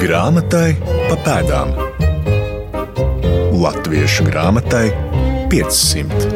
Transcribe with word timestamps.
Grāmatai 0.00 0.78
pa 0.80 1.16
pēdām. 1.20 1.74
Latviešu 3.60 4.24
grāmatai 4.30 4.86
500. 5.52 6.30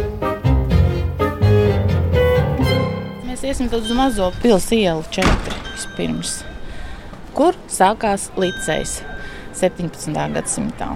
Mēs 3.25 3.47
iesim 3.49 3.71
uz 3.73 3.89
mazo 3.97 4.29
pilsētu 4.43 4.77
ielu 4.83 5.07
4. 5.17 5.57
Vispirms, 5.71 6.35
kur 7.33 7.57
sākās 7.73 8.29
licējs 8.37 8.99
17. 9.57 10.13
gadsimtā. 10.37 10.91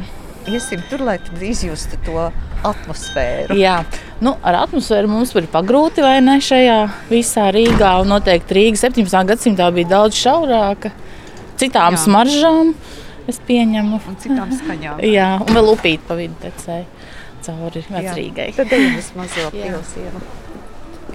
Iesim 0.53 0.85
tur, 0.93 1.07
lai 1.09 1.17
izjustu 1.41 1.97
to 2.05 2.29
atmosfēru. 2.69 3.57
Jā, 3.57 3.81
nu, 4.21 4.37
ar 4.45 4.67
atmosfēru 4.67 5.09
mums 5.09 5.33
bija 5.33 5.49
pagrūti 5.57 6.05
vai 6.05 6.19
ne 6.21 6.37
šajā 6.37 6.83
visā 7.09 7.49
Rīgā. 7.57 7.97
Un 8.05 8.13
noteikti 8.13 8.61
Rīga 8.61 8.85
17. 8.91 9.25
gadsimtā 9.33 9.73
bija 9.73 9.95
daudz 9.97 10.21
šaurāka, 10.21 10.93
citām 11.61 11.97
Jā. 11.97 12.03
smaržām. 12.07 12.75
Es 13.29 13.41
pieņemu, 13.45 14.01
Un 14.09 14.17
citām 14.23 14.53
skaņām. 14.57 15.03
Jā, 15.17 15.31
un 15.45 15.55
vēl 15.59 15.73
upīt 15.75 16.05
pa 16.09 16.17
vidu 16.19 16.39
tecēja 16.43 16.87
cauri 17.45 17.85
vecrīgai. 17.89 18.51
Tad 18.57 18.73
ejam 18.73 18.99
uz 19.01 19.11
mazo 19.19 19.51
Jā. 19.59 19.75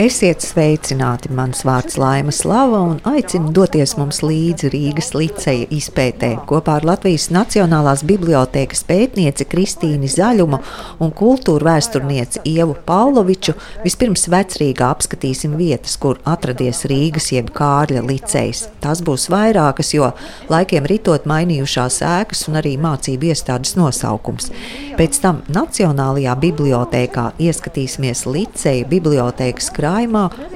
Esiet 0.01 0.41
sveicināti! 0.41 1.29
Mans 1.37 1.59
vārds 1.67 1.99
Laima 2.01 2.31
Slava 2.33 2.79
un 2.81 2.95
aicinu 3.05 3.51
doties 3.53 3.91
mums 3.93 4.23
līdzi 4.25 4.71
Rīgas 4.73 5.11
liceja 5.13 5.67
izpētē 5.69 6.31
kopā 6.49 6.79
ar 6.79 6.87
Latvijas 6.89 7.27
Nacionālās 7.29 8.01
bibliotēkas 8.09 8.81
pētnieci 8.89 9.45
Kristīni 9.51 10.09
Zaļumu 10.09 10.57
un 10.97 11.13
kultūra 11.13 11.75
vēsturnieci 11.75 12.41
Ievu 12.55 12.73
Pavloviču. 12.87 13.53
Vispirms 13.83 14.25
vecrīgā 14.33 14.87
apskatīsim 14.95 15.53
vietas, 15.61 15.93
kur 16.01 16.17
atradies 16.25 16.87
Rīgas 16.89 17.29
jeb 17.35 17.53
Kārļa 17.53 18.01
licejs. 18.09 18.63
Tas 18.81 19.05
būs 19.05 19.27
vairākas, 19.29 19.93
jo 19.93 20.09
laikiem 20.49 20.89
ritot 20.89 21.29
mainījušās 21.29 21.99
ēkas 22.09 22.47
un 22.49 22.57
arī 22.63 22.73
mācību 22.81 23.29
iestādes 23.29 23.77
nosaukums. 23.77 24.49
Pēc 24.97 25.21
tam 25.21 25.45
Nacionālajā 25.53 26.33
bibliotēkā 26.41 27.29
ieskatīsimies 27.45 28.25
liceja 28.25 28.89
bibliotēkas 28.89 29.69
krājumā 29.69 29.82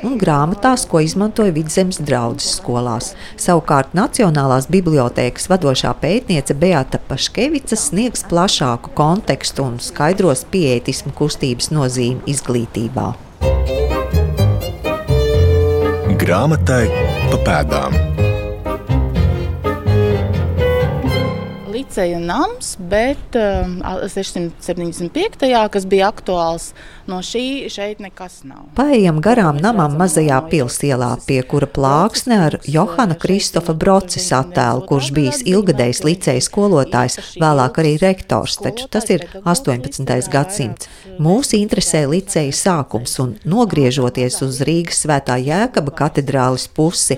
un 0.07 0.17
grāmatās, 0.21 0.85
ko 0.89 1.01
izmantoja 1.03 1.53
vidzemes 1.55 1.99
draudzes 1.99 2.57
skolās. 2.61 3.13
Savukārt 3.39 3.95
Nacionālās 3.97 4.69
bibliotēkas 4.71 5.49
vadošā 5.51 5.93
pētniece 6.01 6.55
Beata 6.57 7.01
Paškevica 7.09 7.77
sniegs 7.79 8.25
plašāku 8.29 8.93
kontekstu 8.97 9.67
un 9.67 9.79
skaidros 9.83 10.45
pietismu 10.51 11.13
kustības 11.17 11.71
nozīmi 11.75 12.23
izglītībā. 12.33 13.11
Grāmatai 16.17 16.85
pa 17.31 17.43
pēdām. 17.45 18.36
Liceja 21.97 22.19
nams, 22.19 22.75
bet 22.77 23.33
um, 23.33 23.79
675. 23.81 25.69
kas 25.73 25.85
bija 25.89 26.11
aktuāls, 26.11 26.67
no 27.09 27.23
šī 27.25 27.71
šeit 27.73 28.03
nekas 28.03 28.43
nav. 28.45 28.67
Paejam 28.77 29.17
garām 29.25 29.57
namam 29.57 29.95
mazajā 29.97 30.37
pilsēlā, 30.51 31.15
pie 31.25 31.39
kura 31.49 31.65
plāksne 31.65 32.37
ar 32.49 32.59
Johana 32.69 33.17
Kristofa 33.17 33.73
Brocis 33.73 34.29
attēlu, 34.29 34.83
kurš 34.85 35.09
bijis 35.15 35.41
ilgadējs 35.49 36.03
liceja 36.05 36.43
skolotājs, 36.45 37.17
vēlāk 37.41 37.81
arī 37.81 37.95
rektors, 38.03 38.59
taču 38.61 38.85
tas 38.93 39.09
ir 39.09 39.25
18. 39.41 40.29
gadsimts. 40.29 40.91
Mūs 41.17 41.55
interesē 41.57 42.03
liceja 42.05 42.53
sākums 42.53 43.17
un 43.23 43.33
nogriežoties 43.41 44.37
uz 44.45 44.61
Rīgas 44.69 45.01
svētā 45.07 45.39
Jēkaba 45.41 45.95
katedrālis 45.97 46.67
pusi, 46.69 47.17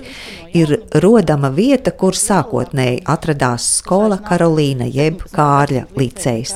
ir 0.56 0.78
rodama 1.04 1.52
vieta, 1.52 1.92
kur 1.92 2.16
sākotnēji 2.16 3.02
atradās 3.04 3.68
skola 3.82 4.16
Karolīna 4.24 4.69
jeb 4.86 5.24
Kārļa 5.34 5.86
licejs. 5.98 6.54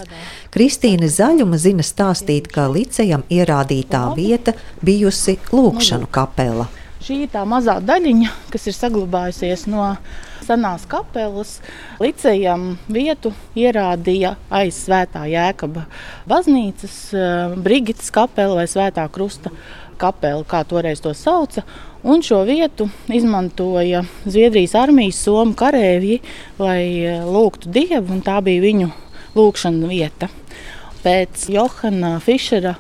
Kristīne 0.55 1.09
Zaļuma 1.11 1.59
zina 1.59 1.83
stāstīt, 1.83 2.47
ka 2.53 2.69
licejam 2.71 3.25
ierādītā 3.33 4.05
vieta 4.15 4.55
bijusi 4.85 5.39
lūkšanu 5.51 6.07
kapela. 6.15 6.69
Šī 7.05 7.25
ir 7.27 7.33
tā 7.35 7.43
mazā 7.45 7.81
daļiņa, 7.85 8.31
kas 8.53 8.69
ir 8.71 8.77
saglabājusies 8.77 9.67
no 9.69 9.91
senās 10.47 10.87
kapelas. 10.89 11.59
Licejam 12.01 12.79
vietu 12.89 13.33
ierādīja 13.59 14.35
aiz 14.53 14.79
Svētā 14.87 15.27
Jēkaba 15.29 15.85
baznīcas, 16.31 16.97
eh, 17.13 17.57
Brigitas 17.61 18.11
kapela 18.15 18.61
vai 18.61 18.67
Svētā 18.71 19.05
Krusta 19.11 19.53
kapela, 19.99 20.45
kā 20.47 20.63
toreiz 20.69 21.03
to 21.05 21.15
sauca. 21.17 21.65
Un 22.05 22.21
šo 22.21 22.43
vietu 22.45 22.91
izmantoja 23.09 24.03
Zviedrijas 24.27 24.75
armijas 24.77 25.23
somu 25.25 25.57
karavīri, 25.57 26.21
lai 26.61 26.81
eh, 27.01 27.23
lūgtu 27.25 27.73
dievu, 27.73 28.13
un 28.13 28.25
tā 28.25 28.41
bija 28.45 28.65
viņu 28.65 28.91
lūkšana 29.35 29.89
vieta. 29.89 30.29
Pēc 31.05 31.49
Johana 31.53 32.19
Fišera 32.25 32.75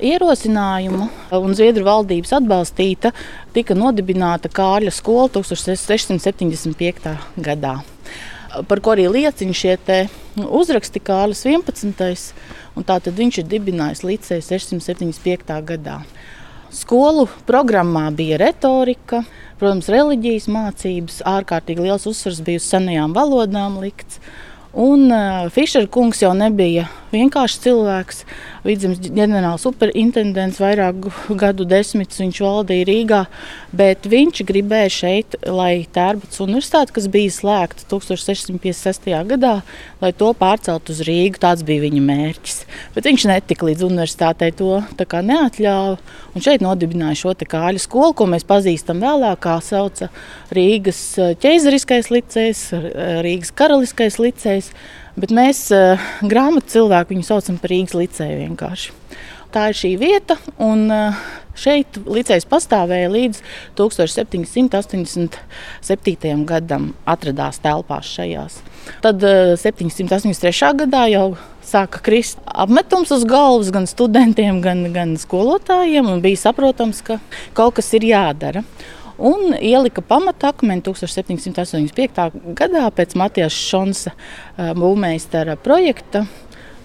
ierosinājumu 0.00 1.08
un 1.40 1.56
Zviedru 1.56 1.84
valdības 1.86 2.34
atbalstīta, 2.40 3.12
tika 3.54 3.76
nodibināta 3.76 4.50
Kārļa 4.52 4.92
skola 4.94 5.28
1675. 5.36 7.14
gadā. 7.40 7.78
Par 8.66 8.80
ko 8.82 8.96
arī 8.96 9.06
liecina 9.12 9.54
šie 9.54 9.76
uzraksti 10.36 11.02
Kārlis 11.06 11.44
11. 11.46 12.32
un 12.74 12.86
tātad 12.86 13.14
viņš 13.14 13.42
ir 13.42 13.50
dibinājis 13.50 14.02
līdz 14.06 14.32
675. 14.40 15.60
gadā. 15.68 16.00
Skolu 16.70 17.24
programmā 17.48 18.04
bija 18.14 18.36
retorika, 18.38 19.24
protams, 19.58 19.88
reliģijas 19.90 20.46
mācības, 20.54 21.16
ārkārtīgi 21.26 21.82
liels 21.82 22.06
uzsvars 22.06 22.38
bija 22.46 22.60
uz 22.62 22.68
senajām 22.70 23.16
valodām 23.16 23.80
likts. 23.82 24.20
Un 24.72 25.10
uh, 25.10 25.48
Fišera 25.50 25.88
kungs 25.90 26.20
jau 26.22 26.30
nebija 26.36 26.86
vienkārši 27.10 27.58
cilvēks. 27.64 28.22
Vidzemes 28.60 29.00
ģenerāls 29.00 29.64
superintendents 29.64 30.60
vairāku 30.60 31.10
gadu 31.40 31.64
desmitus 31.68 32.20
viņš 32.20 32.40
valdīja 32.44 32.86
Rīgā, 32.86 33.20
bet 33.74 34.04
viņš 34.10 34.42
gribēja 34.46 34.92
šeit, 34.92 35.36
lai 35.48 35.86
Tērbats 35.90 36.42
universitāte, 36.44 36.92
kas 36.94 37.08
bija 37.10 37.32
slēgta 37.32 37.86
1656. 37.90 39.08
gadā, 39.32 39.54
lai 40.02 40.12
to 40.12 40.28
pārcelt 40.36 40.92
uz 40.92 41.00
Rīgu. 41.06 41.40
Tāds 41.40 41.64
bija 41.66 41.86
viņa 41.86 42.02
mērķis. 42.04 42.58
Bet 42.94 43.08
viņš 43.08 43.26
netika 43.32 43.66
līdz 43.66 43.86
universitātei 43.88 44.52
to 44.56 44.82
neatļāva. 45.00 45.96
Un 46.36 46.44
šeit 46.44 46.62
nodibināja 46.62 47.16
šo 47.24 47.32
kāļu 47.40 47.80
skolu, 47.82 48.12
ko 48.14 48.28
mēs 48.30 48.44
pazīstam 48.46 49.00
vēlāk, 49.02 49.40
kā 49.42 49.56
sauca 49.64 50.10
Rīgas 50.54 51.00
eh, 51.18 51.32
ķeizariskais 51.40 52.10
licejs, 52.12 52.60
Rīgas 53.24 53.50
karaliskais 53.56 54.20
licejs. 54.20 54.59
Bet 55.20 55.30
mēs, 55.34 55.58
uh, 55.74 56.00
grāmatu 56.22 56.70
cilvēki, 56.76 57.16
viņu 57.16 57.26
saucam 57.26 57.56
par 57.60 57.72
Rīgas 57.72 57.96
liceju 57.98 58.36
vienkārši. 58.44 58.88
Tā 59.50 59.72
ir 59.72 59.74
šī 59.74 59.96
vieta, 59.98 60.36
un 60.62 60.86
uh, 60.94 61.16
šeit 61.58 61.98
licejs 62.06 62.46
pastāvēja 62.50 63.08
līdz 63.10 63.40
1787. 63.78 66.44
gadam, 66.46 66.94
atradās 67.02 67.58
telpās 67.64 68.06
šajās. 68.14 68.60
Tad 69.02 69.18
uh, 69.26 69.58
783. 69.58 70.70
gadā 70.84 71.02
jau 71.10 71.34
sāka 71.66 71.98
krist 72.04 72.38
apmetums 72.46 73.10
uz 73.14 73.24
galvas 73.28 73.70
gan 73.74 73.86
studentiem, 73.90 74.60
gan, 74.64 74.92
gan 74.94 75.16
skolotājiem, 75.20 76.06
un 76.10 76.22
bija 76.24 76.38
saprotams, 76.46 76.98
ka 77.06 77.14
kaut 77.56 77.72
kas 77.78 77.88
ir 77.98 78.02
jādara 78.10 78.62
un 79.20 79.54
ielika 79.60 80.02
pamatakmeni 80.02 80.82
1785. 80.82 82.30
gadā 82.58 82.86
pēc 82.96 83.16
Matijas 83.20 83.56
Šonsa 83.56 84.14
būvmeistara 84.56 85.58
projekta. 85.60 86.26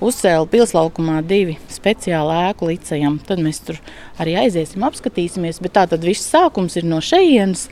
Uzcēla 0.04 0.44
pilslaukumā 0.52 1.22
divi 1.24 1.54
speciāli 1.72 2.34
ēku 2.50 2.68
licējam. 2.68 3.16
Tad 3.26 3.40
mēs 3.42 3.62
tur 3.64 3.78
arī 4.20 4.34
aiziesim, 4.42 4.84
apskatīsimies. 4.84 5.62
Bet 5.64 5.74
tā 5.78 5.86
tad 5.88 6.04
viss 6.04 6.28
sākums 6.34 6.76
ir 6.76 6.84
no 6.86 7.00
šejienes. 7.00 7.70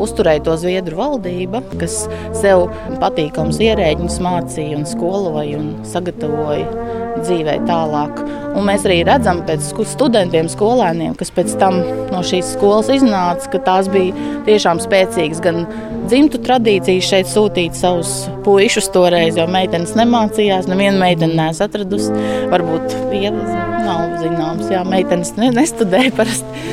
Uzturēja 0.00 0.46
to 0.48 0.56
Zviedru 0.62 0.96
valdība, 1.02 1.60
kas 1.76 2.06
sev 2.40 2.70
patīkams 3.04 3.60
ierēģiņus 3.60 4.18
mācīja 4.24 4.80
un 4.80 4.88
skoloja 4.88 5.60
un 5.60 5.70
sagatavoja 5.86 7.09
dzīvē 7.24 7.60
tālāk. 7.68 8.22
Un 8.50 8.66
mēs 8.66 8.84
arī 8.88 9.00
redzam 9.06 9.44
pēc 9.46 9.68
studentiem, 9.86 10.48
skolēniem, 10.50 11.14
kas 11.18 11.30
pēc 11.34 11.54
tam 11.60 11.78
no 12.10 12.22
šīs 12.26 12.56
skolas 12.56 12.90
iznāca, 12.92 13.52
ka 13.52 13.62
tās 13.68 13.90
bija 13.92 14.16
tiešām 14.48 14.82
spēcīgas 14.82 15.42
gan 15.44 15.64
dzimtu 16.10 16.40
tradīcijas 16.42 17.08
šeit 17.12 17.30
sūtīt 17.30 17.78
savus 17.78 18.12
puišus 18.44 18.90
toreiz, 18.94 19.38
jo 19.38 19.46
meitenes 19.50 19.94
nemācījās, 19.98 20.68
neviena 20.70 20.98
meitene 20.98 21.36
neesmu 21.38 21.66
atradusi. 21.68 22.14
Varbūt 22.50 22.96
ievas 23.20 23.52
nav 23.86 24.16
zināms, 24.22 24.70
jā, 24.72 24.82
meitenes 24.88 25.34
ne, 25.38 25.52
nestudēja 25.54 26.14
parasti, 26.18 26.66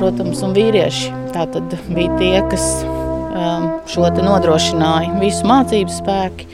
protams, 0.00 0.44
un 0.44 0.56
vīrieši. 0.56 1.12
Tā 1.34 1.48
tad 1.54 1.76
bija 1.88 2.18
tie, 2.20 2.34
kas 2.52 2.68
um, 2.84 3.70
šo 3.90 4.10
te 4.14 4.24
nodrošināja 4.24 5.18
visu 5.22 5.48
mācību 5.50 5.94
spēki, 5.94 6.50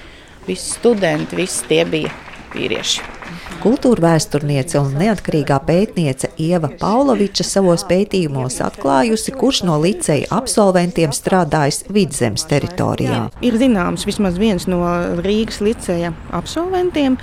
visi 0.49 0.77
studenti, 0.79 1.43
visi 1.43 1.67
tie 1.71 1.85
bija 1.89 2.13
vīrieši. 2.55 3.20
Kultūra 3.61 4.15
vēsturniece 4.15 4.79
un 4.81 4.95
neatkarīgā 4.97 5.59
pētniece 5.69 6.31
Ieva 6.41 6.71
Pauloviča 6.81 7.45
savos 7.45 7.83
pētījumos 7.85 8.55
atklājusi, 8.65 9.35
kurš 9.37 9.59
no 9.69 9.75
liceja 9.83 10.31
absolventiem 10.33 11.13
strādājis 11.13 11.83
vidzemes 11.93 12.47
teritorijā. 12.49 13.27
Ir 13.45 13.59
zināms 13.61 14.07
vismaz 14.09 14.41
viens 14.41 14.65
no 14.65 14.81
Rīgas 15.21 15.61
liceja 15.61 16.15
absolventiem, 16.33 17.19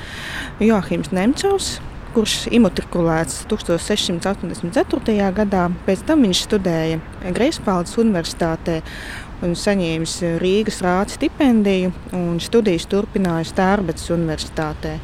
Joachims 0.61 1.09
Nemcovs 1.09 1.79
kurš 2.13 2.47
imatrikulēts 2.53 3.43
1684. 3.49 5.31
gadā. 5.37 5.63
Pēc 5.85 6.03
tam 6.05 6.21
viņš 6.25 6.43
studēja 6.47 6.99
Greifsvaldes 7.33 7.97
Universitātē 8.01 8.83
un 9.45 9.57
saņēmis 9.57 10.15
Rīgas 10.41 10.81
rāta 10.85 11.17
stipendiju, 11.17 11.91
un 12.17 12.37
studijas 12.41 12.85
turpināja 12.89 13.49
Stārbetas 13.51 14.09
Universitātē. 14.13 14.95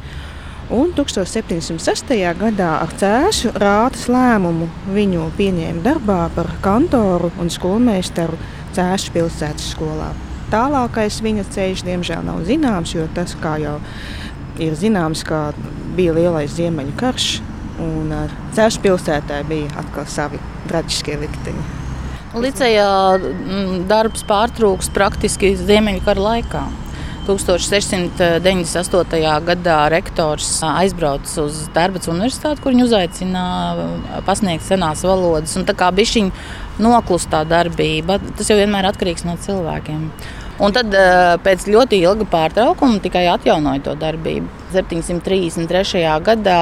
Un 0.72 0.94
1706. 0.96 2.14
gadā 2.40 2.70
ar 2.80 2.92
cēšu 2.96 3.50
rātas 3.60 4.06
lēmumu 4.08 4.70
viņu 4.94 5.26
pieņēma 5.36 5.84
darbā 5.84 6.22
par 6.32 6.48
kantoru 6.64 7.28
un 7.40 7.52
skolmeistaru 7.52 8.38
Cēšu 8.74 9.12
pilsētas 9.14 9.66
skolā. 9.74 10.08
Tālākais 10.50 11.20
viņa 11.22 11.44
ceļš, 11.52 11.84
diemžēl, 11.84 12.24
nav 12.24 12.40
zināms, 12.48 12.94
jo 12.96 13.04
tas, 13.14 13.36
kā 13.42 13.58
jau 13.60 13.76
ir 14.58 14.72
zināms, 14.80 15.22
ka 15.28 15.50
bija 15.94 16.16
lielais 16.16 16.56
ziemeļu 16.56 16.96
karš, 16.98 17.28
un 17.84 18.14
Cēlā 18.56 18.84
pilsētā 18.88 19.42
bija 19.50 19.68
atkal 19.84 20.08
savi 20.08 20.40
traģiskie 20.70 21.18
likteņi. 21.26 21.66
Licejā 22.34 22.88
mm, 23.20 23.84
darbs 23.90 24.24
pārtrūks 24.26 24.88
praktiski 24.96 25.52
Ziemeļkara 25.60 26.24
laikā. 26.24 26.64
1698. 27.24 29.20
gadā 29.48 29.78
rektors 29.92 30.48
aizbrauca 30.68 31.42
uz 31.46 31.68
Darbas 31.74 32.08
universitāti, 32.10 32.60
kur 32.62 32.72
viņu 32.74 32.84
uzaicināja 32.88 34.20
pasniegt 34.26 34.64
senās 34.66 35.04
valodas. 35.06 35.56
Un 35.56 35.64
tā 35.68 35.74
kā 35.78 35.88
bija 35.94 36.30
noklustā 36.78 37.44
darbība, 37.48 38.18
tas 38.36 38.50
jau 38.50 38.58
vienmēr 38.58 38.84
atkarīgs 38.90 39.24
no 39.24 39.34
cilvēkiem. 39.40 40.02
Un 40.62 40.70
tad 40.74 40.94
pēc 41.42 41.66
ļoti 41.66 41.98
ilga 42.04 42.24
pārtraukuma 42.30 43.02
tikai 43.02 43.24
atjaunoja 43.32 43.82
to 43.88 43.94
darbību. 43.98 44.46
733. 44.74 46.04
gadā 46.22 46.60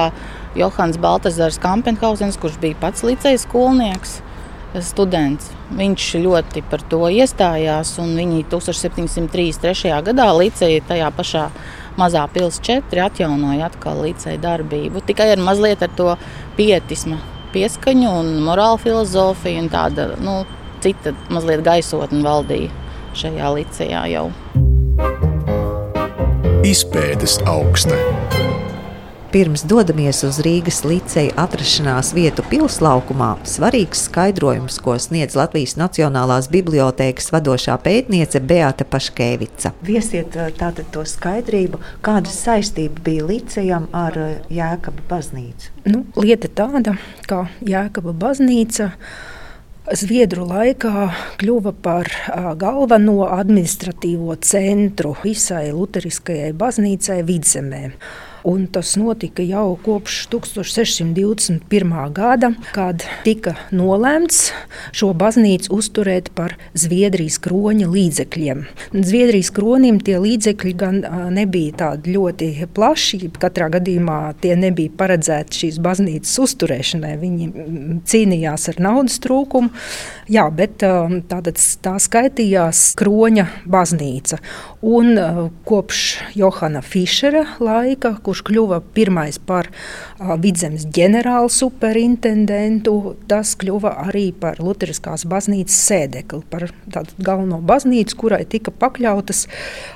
Johans 0.57 0.97
Baltasars 1.01 1.59
Kampenhausens, 1.61 2.37
kurš 2.41 2.57
bija 2.61 2.77
pats 2.81 3.03
licējas 3.05 3.45
skolnieks, 3.47 4.21
students, 4.81 5.51
viņš 5.77 6.07
ļoti 6.23 6.63
par 6.69 6.81
to 6.89 7.03
iestājās. 7.11 7.93
Viņi 7.99 8.45
1733. 8.49 9.93
gadā 10.07 10.27
licēja 10.33 10.85
tajā 10.89 11.11
pašā 11.13 11.45
mazā 11.99 12.23
pilsēta 12.33 12.81
4 12.89 13.05
atjaunoja 13.05 13.69
atkal 13.69 14.01
licēja 14.05 14.41
darbību. 14.41 15.03
Tikai 15.05 15.29
ar 15.35 15.43
mazliet 15.43 15.83
ar 15.85 15.93
to 15.97 16.15
pietismu, 16.57 17.19
pieskaņu 17.53 18.13
un 18.21 18.31
morāla 18.45 18.79
filozofiju 18.81 19.65
un 19.65 19.69
tāda 19.73 20.13
nu, 20.21 20.41
cita 20.83 21.13
mazliet 21.33 21.63
gaisotne 21.65 22.23
valdīja 22.25 22.71
šajā 23.17 23.53
licejā 23.59 24.07
jau. 24.15 24.29
Izpētes 26.63 27.37
augsta. 27.45 27.99
Pirms 29.33 29.63
dodamies 29.65 30.19
uz 30.27 30.37
Rīgas 30.45 30.83
liceja 30.85 31.33
atrašanās 31.41 32.11
vietu 32.13 32.43
pilslaukumā, 32.51 33.31
svarīgs 33.49 34.03
skaidrojums, 34.05 34.75
ko 34.85 34.93
sniedz 35.01 35.33
Latvijas 35.33 35.71
Nacionālās 35.73 36.51
bibliotēkas 36.53 37.31
vadošā 37.33 37.79
pētniece 37.81 38.37
Beata 38.45 38.85
Paškēvica. 38.85 39.71
Viesiet 39.87 40.37
tātad 40.59 40.85
to 40.93 41.01
skaidrību, 41.09 41.79
kāda 42.05 42.29
saistība 42.29 43.01
bija 43.07 43.25
licejam 43.31 43.87
ar 43.89 44.19
Jēkaba 44.53 45.01
baznīcu. 45.09 45.71
Nu, 45.89 46.03
lieta 46.21 46.51
tāda, 46.53 46.93
ka 47.25 47.47
Jēkaba 47.65 48.13
baznīca 48.13 48.91
Zviedru 49.97 50.45
laikā 50.45 51.07
kļuva 51.41 51.73
par 51.81 52.11
galveno 52.61 53.25
administratīvo 53.31 54.37
centru 54.45 55.15
visai 55.25 55.71
Lutheriskajai 55.73 56.53
baznīcai 56.53 57.17
vidzemē. 57.25 57.81
Un 58.43 58.65
tas 58.67 58.97
notika 58.99 59.43
jau 59.47 59.77
kopš 59.79 60.27
1621. 60.27 61.91
gada, 62.11 62.49
kad 62.75 63.05
tika 63.23 63.53
nolēmts 63.71 64.49
šo 64.91 65.13
baznīcu 65.15 65.71
uzturēt 65.71 66.27
par 66.35 66.57
Zviedrijas 66.75 67.37
kroņa 67.39 67.87
līdzekļiem. 67.87 68.65
Zviedrijas 68.99 69.51
kronim 69.55 70.01
tie 70.03 70.17
līdzekļi 70.19 70.73
gan 70.75 70.99
nebija 71.31 71.77
tādi 71.83 72.17
ļoti 72.17 72.49
plaši, 72.75 73.21
katrā 73.39 73.69
gadījumā 73.77 74.19
tie 74.43 74.57
nebija 74.59 74.91
paredzēti 74.99 75.63
šīs 75.63 75.79
baznīcas 75.87 76.35
uzturēšanai. 76.43 77.15
Viņi 77.23 77.49
cīnījās 78.03 78.67
ar 78.73 78.83
naudas 78.83 79.23
trūkumu, 79.23 79.71
jā, 80.27 80.49
bet 80.51 80.83
tātad 80.83 81.63
tā 81.79 81.95
skaitījās 82.09 82.89
kroņa 82.99 83.47
baznīca. 83.71 84.43
Un 84.83 85.15
kopš 85.63 86.17
Johana 86.35 86.81
Fišera 86.83 87.45
laika, 87.63 88.17
kurš 88.19 88.41
kļuva 88.49 88.81
pirmais 88.91 89.37
par 89.39 89.69
uh, 89.71 90.33
vidzemes 90.43 90.83
ģenerālu 90.91 91.47
superintendentu, 91.47 93.13
tas 93.31 93.53
kļuva 93.59 93.93
arī 94.03 94.25
par 94.35 94.59
Lutheriskās 94.59 95.23
baznīcas 95.31 95.77
sēdekli, 95.87 96.41
par 96.51 96.65
tādu 96.91 97.15
galveno 97.23 97.61
baznīcu, 97.63 98.17
kurai 98.25 98.41
tika 98.49 98.73
pakļautas 98.75 99.45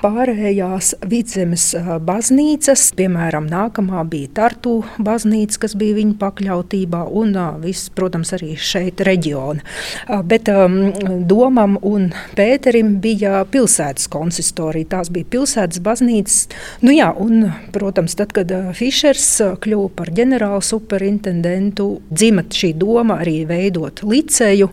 pārējās 0.00 0.94
vidzemes 1.04 1.66
uh, 1.76 1.98
baznīcas. 2.00 2.86
Piemēram, 2.96 3.50
nākamā 3.52 4.06
bija 4.08 4.32
Tartu 4.40 4.78
baznīca, 5.04 5.66
kas 5.66 5.76
bija 5.76 5.98
viņa 6.00 6.16
pakļautībā, 6.22 7.02
un 7.20 7.36
viss, 7.60 7.92
protams, 7.92 8.32
arī 8.38 8.54
šeit 8.56 9.04
reģiona. 9.04 9.60
Bet 10.24 10.48
um, 10.48 10.80
Domam 11.28 11.76
un 11.84 12.08
Pēterim 12.38 12.96
bija 13.04 13.44
pilsētas 13.52 14.08
konsistorija, 14.12 14.77
tās 14.86 15.10
bija 15.10 15.26
pilsētas 15.32 15.82
baznīcas. 15.82 16.38
Nu 16.84 16.94
jā, 16.94 17.10
un, 17.16 17.50
protams, 17.74 18.14
Tad, 18.18 18.32
kad 18.34 18.50
Fišers 18.74 19.26
kļuva 19.62 19.92
par 19.94 20.08
ģenerālu 20.10 20.62
superintendentu, 20.64 22.00
dzima 22.10 22.42
šī 22.42 22.72
doma 22.78 23.20
arī 23.22 23.44
veidot 23.46 24.02
liceju. 24.02 24.72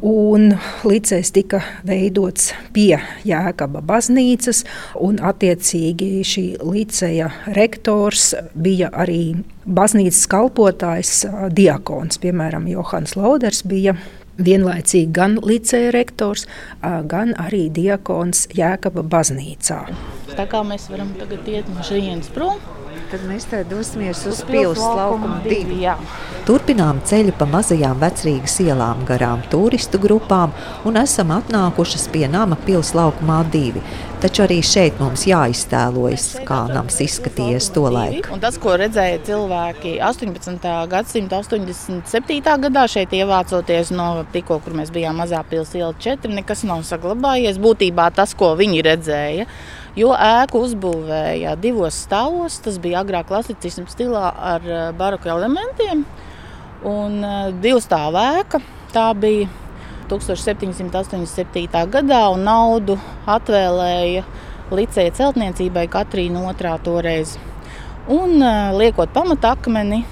Un 0.00 0.54
licējs 0.88 1.28
tika 1.36 1.58
veidots 1.84 2.54
pie 2.72 2.94
Jēkaba 3.28 3.82
baznīcas, 3.84 4.62
un 4.96 5.18
attiecīgi 5.20 6.22
šī 6.24 6.44
liceja 6.64 7.28
rektors 7.52 8.30
bija 8.56 8.88
arī 8.96 9.34
baznīcas 9.68 10.24
kalpotājs, 10.32 11.12
diakons. 11.52 12.20
Piemēram, 12.22 12.68
Johans 12.72 13.12
Lauders 13.20 13.60
bija 13.68 13.98
vienlaicīgi 14.46 15.12
gan 15.16 15.38
licēja 15.44 15.92
rektors, 15.96 16.46
gan 16.82 17.34
arī 17.40 17.66
diakons 17.74 18.46
Jēkaba 18.56 19.04
baznīcā. 19.06 19.80
Tā 20.36 20.46
kā 20.50 20.62
mēs 20.66 20.88
varam 20.92 21.14
tagad 21.18 21.48
iet 21.50 21.70
no 21.70 21.84
šejienes 21.86 22.30
prom, 22.34 22.60
tad 23.10 23.24
mēs 23.28 23.48
te 23.50 23.62
dosimies 23.68 24.22
uz 24.30 24.44
pilsētas 24.48 25.00
laukumu 25.00 25.40
divi. 25.46 25.82
Jā. 25.84 25.96
Turpinām 26.50 26.98
ceļu 27.06 27.30
pa 27.38 27.46
mazajām 27.46 28.00
vecrīgas 28.02 28.56
ielām 28.64 29.04
garām 29.06 29.44
turistu 29.52 30.00
grupām 30.02 30.50
un 30.88 30.96
esam 30.98 31.28
atnākušas 31.30 32.08
pie 32.10 32.24
nama 32.26 32.56
pilsētas 32.58 32.96
laukumā 32.98 33.36
divi. 33.52 33.78
Taču 34.18 34.42
arī 34.42 34.56
šeit 34.66 34.96
mums 34.98 35.28
jāiztēlojas, 35.30 36.24
kā 36.48 36.56
nams 36.72 36.96
izskatījies 37.04 37.68
to 37.70 37.84
laiku. 37.94 38.32
Un 38.34 38.42
tas, 38.42 38.58
ko 38.58 38.74
redzēja 38.80 39.20
cilvēki 39.28 39.92
18. 40.02 40.66
gadsimta 40.90 41.38
87. 41.38 42.40
gadā 42.64 42.82
šeit 42.90 43.14
ievācoties 43.14 43.92
no 43.94 44.08
tikko, 44.34 44.58
kur 44.64 44.74
mēs 44.80 44.90
bijām 44.90 45.22
mazā 45.22 45.44
pilsēta 45.52 45.92
4, 46.02 46.32
nekas 46.40 46.64
nav 46.66 46.82
saglabājies. 46.88 47.60
Būtībā 47.62 48.08
tas, 48.16 48.34
ko 48.34 48.56
viņi 48.58 48.82
redzēja, 48.88 49.46
jo 50.02 50.10
ēku 50.18 50.64
uzbūvēja 50.66 51.54
divos 51.62 52.02
stāvos. 52.08 52.58
Tas 52.66 52.82
bija 52.82 53.04
agrāk 53.04 53.30
klasicismu 53.30 53.86
stilā 53.94 54.32
ar 54.56 54.66
eh, 54.66 54.82
baroku 54.98 55.30
elementiem. 55.30 56.02
Un 56.86 57.18
eh, 57.24 57.50
divu 57.60 57.80
stāvu 57.82 58.20
ēka 58.40 58.62
tā 58.94 59.10
bija 59.18 59.48
1787. 60.10 61.66
gadā, 61.92 62.22
un 62.32 62.46
naudu 62.46 62.96
atvēlēja 63.30 64.24
Liceja 64.70 65.10
celtniecībai 65.18 65.88
Katrīna 65.90 66.42
II 66.54 66.78
toreiz. 66.86 67.36
Un 68.10 68.42
liekot 68.74 69.10
pamatakmeni, 69.14 70.04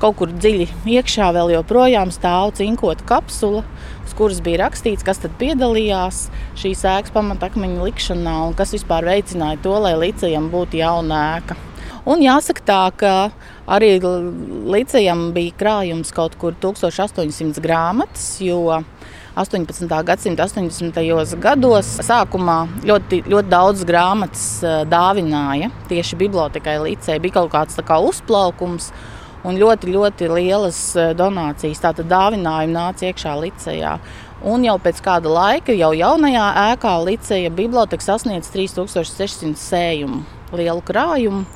kaut 0.00 0.16
kur 0.20 0.32
dziļi 0.32 0.66
iekšā 0.96 1.30
vēl 1.36 1.54
joprojām 1.54 2.12
stāv 2.12 2.52
cinkota 2.58 3.04
kapsula, 3.08 3.62
uz 4.04 4.16
kuras 4.16 4.42
bija 4.44 4.64
rakstīts, 4.64 5.04
kas 5.06 5.20
tad 5.22 5.36
piedalījās 5.40 6.26
šīs 6.58 6.84
ēkas 6.96 7.14
pamatakmeņa 7.16 7.86
likšanā 7.86 8.36
un 8.48 8.56
kas 8.58 8.74
vispār 8.76 9.08
veicināja 9.08 9.60
to, 9.64 9.76
lai 9.84 9.94
Licejam 10.00 10.50
būtu 10.52 10.80
jauna 10.82 11.22
ēka. 11.36 11.56
Un 12.06 12.20
jāsaka 12.22 12.62
tā, 12.62 12.82
ka 12.94 13.12
arī 13.66 13.96
Licijam 13.98 15.32
bija 15.34 15.56
krājums 15.58 16.12
kaut 16.14 16.36
kur 16.38 16.54
1800 16.62 17.58
grāmatas, 17.64 18.36
jo 18.38 18.60
18. 19.36 19.90
gadsimta 20.06 20.46
80. 20.46 21.34
gados. 21.42 21.90
Sākumā 22.06 22.60
ļoti, 22.86 23.24
ļoti 23.26 23.50
daudz 23.50 23.82
grāmatas 23.88 24.46
dāvināja 24.86 25.72
tieši 25.90 26.20
bibliotekai 26.22 26.78
līdzē. 26.86 27.18
Bija 27.20 27.40
kaut 27.40 27.50
kāds 27.56 27.82
kā 27.82 27.98
uzplaukums 27.98 28.92
un 29.42 29.58
ļoti, 29.58 29.90
ļoti 29.90 30.30
lielas 30.30 30.80
donācijas. 31.18 31.82
Tātad 31.88 32.06
dāvinājumi 32.14 32.78
nāca 32.78 33.10
iekšā 33.10 33.34
līdzējā. 33.42 33.98
Un 34.46 34.62
jau 34.62 34.78
pēc 34.78 35.02
kāda 35.02 35.32
laika, 35.32 35.74
jau 35.74 35.90
jaunajā 35.96 36.48
ēkā, 36.70 36.96
Liceja 37.02 37.50
biblioteka 37.50 38.04
sasniedz 38.04 38.54
3600 38.54 39.58
sējumu 39.58 40.22
lielu 40.54 40.82
krājumu. 40.86 41.48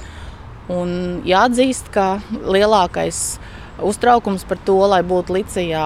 Un 0.71 1.23
jāatzīst, 1.27 1.91
ka 1.95 2.21
lielākais 2.31 3.41
uztraukums 3.83 4.45
par 4.47 4.61
to, 4.67 4.77
lai 4.93 5.00
būtu 5.07 5.35
Licijā 5.39 5.85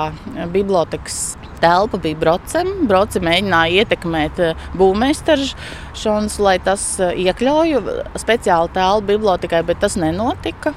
bibliotekas 0.52 1.36
telpa, 1.62 2.00
bija 2.00 2.18
Brocem. 2.20 2.70
Broce 2.88 3.22
mēģināja 3.24 3.84
ietekmēt 3.84 4.40
eh, 4.42 4.68
būvmeistaržons, 4.78 6.38
lai 6.44 6.58
tas 6.64 6.84
eh, 7.00 7.14
iekļauju 7.24 7.82
speciālu 8.20 8.72
telpu 8.74 9.14
bibliotekai, 9.14 9.62
bet 9.66 9.80
tas 9.84 9.98
nenotika. 10.00 10.74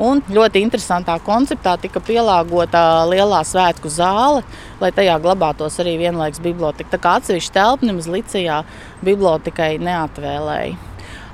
Un 0.00 0.22
ļoti 0.32 0.62
interesantā 0.64 1.18
konceptā 1.26 1.74
tika 1.82 2.00
pielāgota 2.00 3.02
lielā 3.10 3.42
svētku 3.44 3.90
zāle, 3.92 4.44
lai 4.80 4.92
tajā 4.96 5.18
glabātos 5.20 5.76
arī 5.82 5.98
vienlaikus 6.00 6.40
biblioteka. 6.44 6.94
Tā 6.94 7.02
kā 7.02 7.16
atsevišķa 7.18 7.56
telpa 7.58 7.90
nemaz 7.90 8.08
Licijā 8.08 8.62
bibliotekai 9.04 9.74
neatvēlēja. 9.82 10.89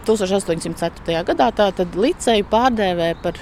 1804. 0.06 1.22
gadā 1.26 1.50
tātad 1.60 1.96
Liceju 1.98 2.46
pārdēvēja 2.50 3.18
par 3.22 3.38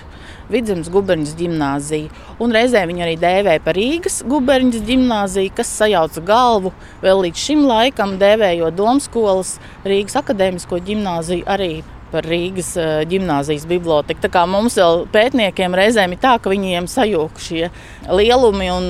Vidzemes 0.52 0.90
guberņas 0.92 1.34
gimnāziju. 1.38 2.10
Un 2.42 2.52
reizē 2.52 2.84
viņu 2.88 3.04
arī 3.06 3.14
dēvēja 3.20 3.62
par 3.64 3.78
Rīgas 3.78 4.20
guberņas 4.28 4.84
gimnāziju, 4.88 5.52
kas 5.56 5.72
sajauca 5.78 6.24
galvu 6.24 6.74
vēl 7.04 7.24
līdz 7.26 7.44
šim 7.46 7.64
laikam, 7.68 8.18
dēvējot 8.20 8.76
Domskolas 8.76 9.56
Rīgas 9.88 10.18
akadēmisko 10.20 10.80
gimnāziju 10.84 11.48
arī 11.48 11.72
par 12.14 12.28
Rīgas 12.30 12.70
gimnāzijas 13.10 13.66
biblioteku. 13.68 14.22
Tā 14.22 14.30
kā 14.32 14.44
mums 14.46 14.78
vēl 14.78 15.04
pētniekiem 15.14 15.74
reizēm 15.74 16.14
ir 16.14 16.22
tā, 16.22 16.36
ka 16.38 16.52
viņiem 16.52 16.86
sajūg 16.90 17.42
šie 17.42 17.68
lielumi 18.06 18.70
un 18.72 18.88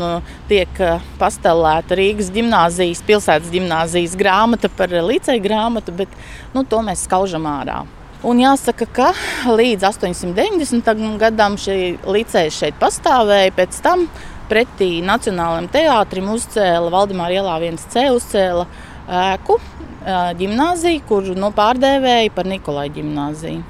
tiek 0.51 0.85
pastelēta 1.21 1.97
Rīgas 1.99 2.31
gimnāzijas, 2.35 3.03
pilsētas 3.09 3.53
gimnāzijas 3.55 4.17
grāmata 4.21 4.69
par 4.69 4.93
liceju 4.93 5.43
grāmatu, 5.45 5.97
bet 6.05 6.13
nu, 6.55 6.67
to 6.69 6.85
mēs 6.85 7.09
skaužam 7.09 7.49
ārā. 7.49 7.83
Un 8.25 8.39
jāsaka, 8.41 8.87
ka 8.89 9.11
līdz 9.53 9.85
890. 9.85 11.19
gadam 11.21 11.59
šī 11.61 11.99
liceja 12.09 12.53
šeit 12.53 12.79
pastāvēja. 12.81 13.53
Pēc 13.53 13.77
tam 13.85 14.07
pretī 14.49 15.03
Nacionālajiem 15.05 15.69
teātrim 15.73 16.31
uzcēla 16.33 16.93
Valdemāra 16.93 17.37
ielā 17.37 17.59
1C 17.69 18.07
uzcēla 18.15 18.65
ēku 19.05 19.59
ģimnāziju, 20.05 21.05
kuru 21.09 21.37
nu, 21.39 21.49
pārdēvēja 21.57 22.33
par 22.35 22.49
Nikolai 22.49 22.91
ģimnāziju. 22.93 23.63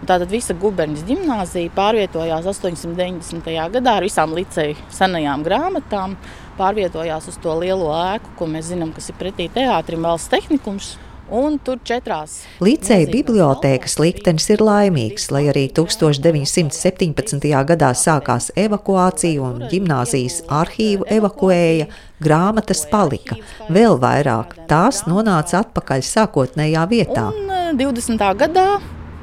Un 0.00 0.08
tātad 0.08 0.30
visa 0.32 0.54
guberņas 0.56 1.02
ģimnāzija 1.04 1.72
pārvietojās 1.76 2.46
890. 2.48 3.50
gadā 3.74 3.96
ar 3.98 4.06
visām 4.06 4.32
liceju 4.32 4.78
senajām 4.96 5.44
grāmatām, 5.44 6.16
pārvietojās 6.56 7.28
uz 7.28 7.36
to 7.42 7.52
lielo 7.60 7.90
ēku, 7.92 8.32
ko 8.38 8.48
mēs 8.48 8.70
zinām, 8.70 8.94
kas 8.96 9.10
ir 9.10 9.18
pretī 9.20 9.50
teātrim, 9.52 10.06
valsts 10.06 10.32
tehnikums. 10.32 10.94
Un 11.30 11.60
tur 11.62 11.78
četrās. 11.86 12.40
Līdzēja 12.64 13.06
bibliotēkas 13.12 13.94
liktenis 14.02 14.48
ir 14.50 14.62
laimīgs, 14.66 15.28
lai 15.30 15.44
arī 15.52 15.68
1917. 15.76 17.46
gadā 17.68 17.90
sākās 17.94 18.50
evakuācija 18.58 19.44
un 19.46 19.68
gimnāzijas 19.70 20.40
arhīvu 20.50 21.06
evakuēja, 21.18 21.86
grāmatas 22.18 22.82
palika. 22.90 23.38
Vēl 23.70 23.94
vairāk 24.02 24.56
tās 24.70 25.04
nonāca 25.06 25.62
atpakaļ 25.62 26.02
sākotnējā 26.08 26.88
vietā. 26.90 27.28
Un 27.30 27.78
20. 27.78 28.18
Eh, 28.18 28.34
gadā 28.42 28.66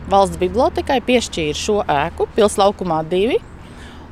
valsts 0.08 0.40
bibliotekai 0.40 1.02
piešķīra 1.04 1.60
šo 1.60 1.82
ēku 1.92 2.30
Pilslaukumā 2.38 3.04
divi 3.12 3.42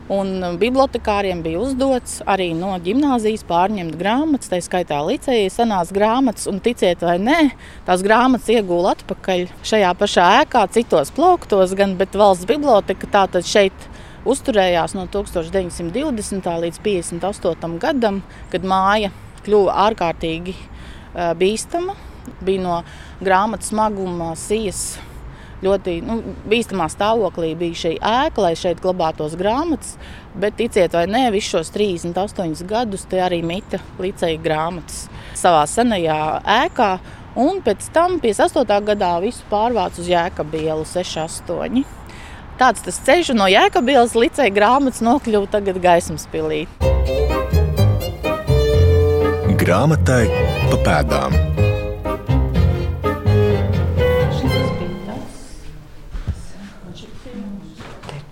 Un 0.06 0.58
bibliotekāriem 0.62 1.40
bija 1.42 1.64
uzdots 1.66 2.20
arī 2.30 2.52
no 2.54 2.76
gimnāzijas 2.86 3.42
pārņemt 3.50 3.96
grāmatas, 3.98 4.52
tā 4.52 4.60
skaitā 4.62 5.00
licēja 5.02 5.50
senās 5.50 5.90
grāmatas, 5.96 6.46
un 6.52 6.60
ticiet 6.62 7.02
vai 7.02 7.16
nē, 7.18 7.40
tās 7.88 8.04
grāmatas 8.06 8.52
iegūla 8.54 8.94
atpakaļ 9.00 9.48
šajā 9.66 9.94
pašā 9.98 10.28
ēkā, 10.44 10.62
citos 10.78 11.10
plauktos, 11.16 11.74
gan, 11.80 11.98
valsts 11.98 12.46
biblioteka 12.46 13.10
tātad 13.18 13.50
šeit 13.50 13.88
uzturējās 14.30 14.94
no 14.94 15.08
1920. 15.10 16.52
līdz 16.68 16.80
58. 16.86 17.82
gadam, 17.82 18.22
kad 18.54 18.62
māja 18.62 19.10
kļuva 19.46 19.74
ārkārtīgi 19.88 20.54
bīstama, 21.42 21.98
bija 22.46 22.62
no 22.62 22.78
grāmatas 23.26 23.74
smaguma, 23.74 24.36
sijas 24.38 25.00
ļoti 25.64 26.00
nu, 26.06 26.18
bīstamā 26.50 26.88
stāvoklī 26.92 27.54
bija 27.60 27.82
šī 27.86 27.94
ēka, 28.00 28.44
lai 28.44 28.54
šeit 28.60 28.82
glabātos 28.84 29.38
grāmatas. 29.40 29.96
Bet, 30.36 30.58
ticiet 30.60 30.96
vai 30.98 31.06
nē, 31.08 31.30
visus 31.36 31.54
šos 31.54 31.74
38 31.76 32.66
gadus 32.68 33.06
te 33.10 33.22
arī 33.24 33.42
mita 33.46 33.80
līdzēji 34.02 34.42
grāmatas 34.44 35.06
savā 35.38 35.64
senajā 35.70 36.20
ēkā. 36.64 36.92
Un 37.40 37.60
pēc 37.64 37.90
tam, 37.96 38.20
58. 38.24 38.80
gadā, 38.88 39.12
visu 39.24 39.44
pārvāca 39.52 40.00
uz 40.00 40.08
Jēkabielu 40.12 40.88
68. 40.88 41.84
Tāds 42.56 42.86
tas 42.86 43.02
ceļš 43.04 43.34
no 43.36 43.50
Jēkabielas 43.52 44.16
līdz 44.16 44.48
grāmatas 44.56 45.04
nokļuva 45.04 45.52
tagad 45.58 45.82
gaismas 45.84 46.28
pilī. 46.32 46.64
Grāmatai 49.60 50.24
pa 50.72 50.80
pēdām. 50.88 51.65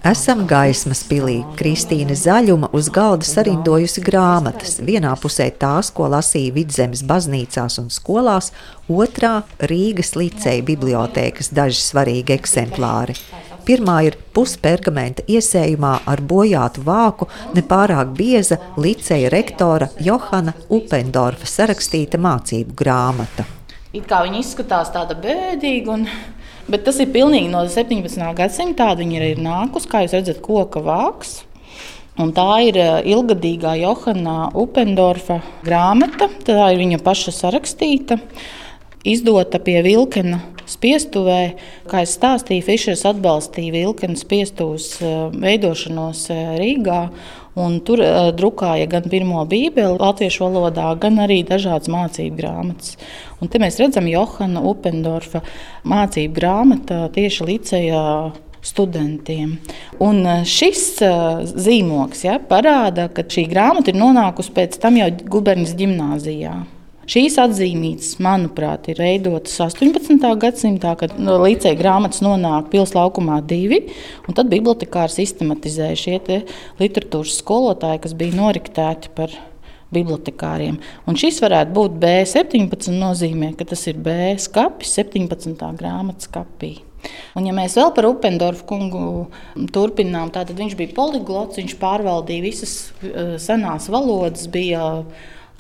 Esam 0.04 0.42
gaismas 0.44 1.00
pilī. 1.08 1.38
Kristīna 1.56 2.12
Zaļuma 2.20 2.68
uz 2.76 2.90
galda 2.92 3.24
sarindojusi 3.24 4.02
grāmatas. 4.04 4.82
Vienā 4.84 5.14
pusē 5.16 5.46
tās, 5.56 5.94
ko 5.96 6.10
lasīja 6.12 6.52
vidzemes 6.58 7.06
baznīcās 7.08 7.80
un 7.80 7.88
skolās, 7.88 8.50
otrā 8.92 9.46
Rīgas 9.72 10.12
liceja 10.20 10.66
bibliotēkas 10.68 11.54
daži 11.56 11.80
svarīgi 11.86 12.36
eksemplāri. 12.36 13.16
Pirmā 13.64 14.02
ir 14.10 14.20
puspergamenta 14.36 15.24
iesējumā 15.24 15.94
ar 16.12 16.20
bojātu 16.20 16.84
vāku, 16.84 17.32
nepārāk 17.56 18.12
bieza 18.20 18.60
liceja 18.76 19.32
rektora 19.32 19.88
Johana 20.04 20.52
Upendorfa 20.68 21.48
sarakstīta 21.48 22.20
mācību 22.20 22.76
grāmata. 22.76 23.48
It 23.94 24.08
kā 24.10 24.24
viņa 24.26 24.40
izskatās 24.42 24.92
tāda 24.92 25.16
bēdīga 25.16 25.92
un 25.94 26.08
Bet 26.68 26.86
tas 26.88 27.00
ir 27.04 27.12
pilnīgi 27.12 27.50
no 27.52 27.66
17. 27.68 28.22
gadsimta. 28.38 28.86
Tāda 28.86 29.04
viņa 29.04 29.34
ir 29.34 29.42
nākusi, 29.44 29.90
kā 29.92 30.04
jūs 30.06 30.16
redzat, 30.16 30.40
koka 30.46 30.84
vāks. 30.84 31.42
Un 32.22 32.30
tā 32.36 32.48
ir 32.68 32.78
eh, 32.78 32.96
ilgadīgā 33.10 33.74
Johana 33.82 34.52
Upendorfa 34.54 35.40
grāmata. 35.66 36.30
Tā 36.46 36.70
ir 36.72 36.82
viņa 36.84 37.00
paša 37.02 37.34
sarakstīta, 37.34 38.20
izdota 39.02 39.58
pie 39.64 39.80
Vilkena 39.86 40.44
spiestuvē. 40.70 41.40
Kā 41.90 42.04
jau 42.04 42.12
stāstīju, 42.12 42.66
Fišers 42.68 43.04
atbalstīja 43.10 43.74
Vilkena 43.74 44.20
spiestuves 44.20 44.92
eh, 45.02 45.16
veidošanos 45.34 46.28
eh, 46.30 46.54
Rīgā. 46.62 47.02
Un 47.60 47.80
tur 47.86 48.02
uh, 48.02 48.32
drukāja 48.34 48.88
gan 48.90 49.06
pirmo 49.12 49.44
bībeli 49.46 50.00
latviešu 50.00 50.48
valodā, 50.48 50.88
gan 50.98 51.22
arī 51.22 51.44
dažādas 51.46 51.92
mācību 51.94 52.40
grāmatas. 52.40 52.96
Un 53.42 53.52
te 53.52 53.62
mēs 53.62 53.78
redzam 53.82 54.10
Johana 54.10 54.64
Upendorfa 54.66 55.44
mācību 55.86 56.34
grāmatu 56.40 57.04
tieši 57.14 57.50
licējā 57.52 58.06
studentiem. 58.64 59.58
Un 60.02 60.24
šis 60.50 60.86
uh, 61.06 61.44
zīmoks 61.46 62.24
ja, 62.26 62.40
parāda, 62.40 63.10
ka 63.14 63.28
šī 63.28 63.46
grāmata 63.52 63.94
ir 63.94 64.00
nonākusi 64.02 64.56
pēc 64.56 64.80
tam 64.82 64.98
jau 65.02 65.12
Guberņas 65.36 65.76
gimnājā. 65.78 66.56
Šīs 67.04 67.36
atzīmītas, 67.42 68.14
manuprāt, 68.24 68.88
ir 68.94 69.02
veidotas 69.04 69.58
18. 69.66 70.22
gadsimtā, 70.40 70.94
kad 71.00 71.18
no 71.20 71.36
līdzekļu 71.42 71.80
grāmatas 71.82 72.24
nonāk 72.24 72.70
pilsētas 72.72 72.96
laukumā 72.96 73.42
divi, 73.48 73.82
tad 74.30 74.52
bibliotekāri 74.52 75.12
sistematizēja 75.12 76.00
šie 76.00 76.20
literatūras 76.80 77.42
skolotāji, 77.42 78.06
kas 78.06 78.16
bija 78.16 78.38
noriktēti 78.40 79.12
par 79.18 79.36
bibliotekāriem. 79.94 80.80
Un 81.10 81.20
šis 81.20 81.42
varētu 81.44 81.76
būt 81.76 82.00
B17, 82.02 82.96
nozīmē, 82.96 83.52
ka 83.60 83.68
tas 83.74 83.84
ir 83.92 84.00
B 84.00 84.34
skapis 84.42 84.96
17. 84.98 85.60
grāmatas 85.80 86.32
kapī. 86.32 86.78
Un, 87.36 87.44
ja 87.44 87.52
mēs 87.56 87.76
vēl 87.76 87.92
par 87.96 88.08
Upendorfu 88.08 88.64
kungu 88.70 89.06
turpinām, 89.76 90.32
tad 90.32 90.54
viņš 90.56 90.78
bija 90.80 90.96
poliglots, 90.96 91.60
viņš 91.60 91.76
pārvaldīja 91.82 92.46
visas 92.46 92.76
eh, 93.04 93.36
senās 93.44 93.90
valodas, 93.92 94.48
bija 94.48 95.04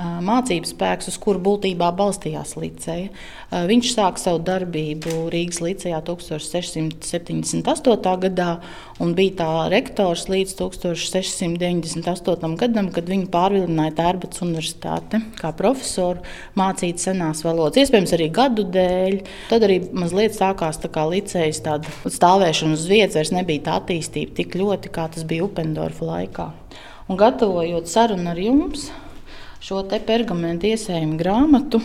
mācību 0.01 0.65
spēks, 0.65 1.05
uz 1.11 1.17
kuru 1.21 1.37
būtībā 1.43 1.91
balstījās 1.95 2.55
Liceja. 2.57 3.09
Viņš 3.53 3.91
sāka 3.93 4.17
savu 4.17 4.39
darbību 4.43 5.29
Rīgas 5.31 5.61
Licijā 5.61 6.01
1678. 6.07 8.17
gadā 8.25 8.59
un 9.03 9.13
bija 9.17 9.33
tā 9.43 9.49
rektors 9.69 10.27
līdz 10.31 10.55
1698. 10.57 12.55
gadam, 12.57 12.89
kad 12.95 13.05
viņu 13.09 13.27
pārvilināja 13.33 13.93
Tērbats 13.99 14.41
Universitāte 14.45 15.17
kā 15.37 15.49
profesoru 15.57 16.19
mācīt 16.57 16.97
senās 17.03 17.43
valodas. 17.45 17.77
Iespējams, 17.83 18.13
arī 18.17 18.27
gadu 18.33 18.63
dēļ. 18.73 19.13
Tad 19.51 19.61
arī 19.69 19.77
mazliet 19.93 20.33
sākās 20.37 20.81
tā 20.81 20.89
kā 20.93 21.03
licejas 21.11 21.61
tāda 21.65 21.85
stāvēšana 22.09 22.73
uz 22.79 22.85
vietas, 22.89 23.15
vairs 23.21 23.35
nebija 23.37 23.65
tā 23.69 23.73
attīstība 23.83 24.31
tik 24.41 24.49
ļoti, 24.57 24.85
kā 24.93 25.05
tas 25.13 25.23
bija 25.29 25.45
Upendorfa 25.45 26.03
laikā. 26.09 26.47
Un 27.11 27.19
gatavojot 27.19 27.85
sarunu 27.91 28.29
ar 28.31 28.39
jums, 28.39 28.87
šo 29.63 29.79
pergamentu 30.03 30.67
iesējumu 30.73 31.15
grāmatu, 31.15 31.79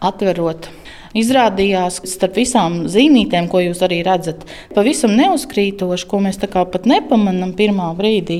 atverot. 0.00 0.70
Izrādījās, 1.12 1.98
ka 2.00 2.08
starp 2.08 2.38
visām 2.40 2.78
zīmītēm, 2.88 3.50
ko 3.52 3.60
jūs 3.60 3.82
arī 3.84 3.98
redzat, 4.06 4.46
pavisam 4.72 5.12
neuzkrītoši, 5.18 6.06
ko 6.08 6.22
mēs 6.24 6.40
tā 6.40 6.48
kā 6.48 6.62
pat 6.64 6.88
nepamanām 6.88 7.52
pirmā 7.58 7.90
brīdī. 7.98 8.38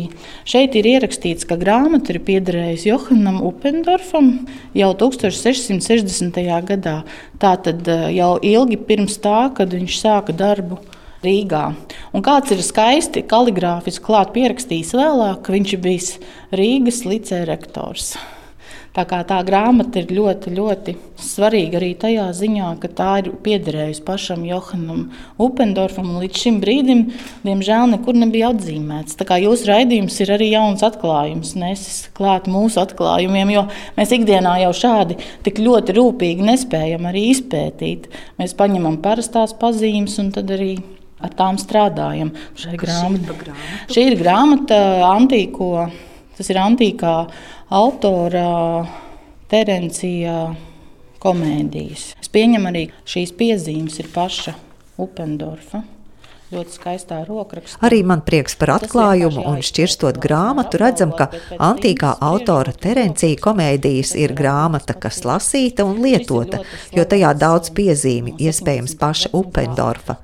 Šeit 0.48 0.78
ir 0.80 0.88
ierakstīts, 0.88 1.44
ka 1.44 1.60
grāmata 1.60 2.14
ir 2.14 2.22
piederējusi 2.24 2.88
Johannam 2.88 3.42
Upendorfam 3.44 4.32
jau 4.72 4.90
1660. 5.04 6.40
gadā. 6.72 7.02
Tātad 7.44 7.84
eh, 7.92 8.08
jau 8.16 8.38
ilgi 8.40 8.80
pirms 8.80 9.20
tā, 9.20 9.50
kad 9.52 9.76
viņš 9.76 10.00
sāka 10.00 10.32
darbu 10.32 10.80
Rīgā. 11.22 11.66
Un 12.16 12.24
kāds 12.24 12.56
ir 12.56 12.64
skaisti 12.64 13.20
kaligrāfiski 13.28 14.08
klāt 14.08 14.32
pierakstījis 14.32 14.96
vēlāk, 14.96 15.44
ka 15.44 15.60
viņš 15.60 15.76
bijis 15.84 16.14
Rīgas 16.56 17.04
licē 17.04 17.44
Tā, 18.92 19.06
tā 19.08 19.38
grāmata 19.40 20.02
ir 20.02 20.10
ļoti, 20.12 20.50
ļoti 20.52 20.92
svarīga 21.16 21.78
arī 21.78 21.94
tajā 21.96 22.26
ziņā, 22.36 22.66
ka 22.82 22.90
tā 22.92 23.12
ir 23.22 23.30
piederējusi 23.40 24.02
pašam 24.04 24.42
Johanam 24.44 25.06
Upendorfam. 25.40 26.10
Līdz 26.20 26.42
šim 26.42 26.58
brīdim, 26.60 27.06
diemžēl, 27.46 27.86
nekur 27.94 28.18
nebija 28.20 28.50
atzīmēts. 28.52 29.16
Tā 29.16 29.24
kā 29.30 29.38
jūsu 29.40 29.70
raidījums 29.70 30.20
ir 30.20 30.34
arī 30.36 30.50
jauns 30.52 30.84
atklājums, 30.84 31.54
nesis 31.56 32.02
klāt 32.12 32.50
mūsu 32.52 32.82
atklājumiem, 32.84 33.54
jo 33.56 33.64
mēs 33.96 34.12
ikdienā 34.12 34.58
jau 34.66 34.74
šādi 34.82 35.16
tik 35.48 35.62
ļoti 35.64 35.96
rūpīgi 35.96 36.52
nespējam 36.52 37.08
arī 37.08 37.30
izpētīt. 37.32 38.10
Mēs 38.42 38.52
paņemam 38.60 39.00
parastās 39.00 39.56
pazīmes 39.56 40.20
un 40.20 40.34
tad 40.36 40.52
arī 40.52 40.74
ar 41.22 41.32
tām 41.38 41.56
strādājam. 41.56 42.36
Grāmata. 42.60 43.56
Šī 43.88 44.10
ir 44.10 44.20
grāmata 44.20 44.82
antīko. 45.14 45.88
Tas 46.32 46.48
ir 46.48 46.58
antīkā 46.58 47.16
autora 47.72 48.84
Terencija 49.52 50.36
komēdijas. 51.22 52.12
Es 52.20 52.30
pieņemu 52.32 52.70
arī 52.72 52.84
šīs 53.08 53.34
piezīmes 53.38 53.98
ir 54.02 54.12
paša 54.12 54.54
Upendorfa 55.00 55.82
ļoti 56.52 56.74
skaistā 56.76 57.20
rokrakstā. 57.26 57.80
Arī 57.86 58.02
man 58.06 58.22
prieks 58.26 58.56
par 58.60 58.74
atklājumu, 58.76 59.44
un 59.48 59.62
šķirstot 59.64 60.18
grāmatu, 60.22 60.80
redzam, 60.82 61.14
ka 61.16 61.28
antīkā 61.56 62.14
autora 62.22 62.74
Terencija 62.76 63.40
komēdijas 63.42 64.14
ir 64.20 64.34
grāmata, 64.36 64.96
kas 65.00 65.22
lasīta 65.28 65.86
un 65.88 66.02
lietota, 66.04 66.62
jo 66.92 67.06
tajā 67.08 67.32
daudz 67.38 67.72
piezīmi, 67.76 68.36
iespējams, 68.48 68.96
paša 69.00 69.32
Upendorfa. 69.38 70.18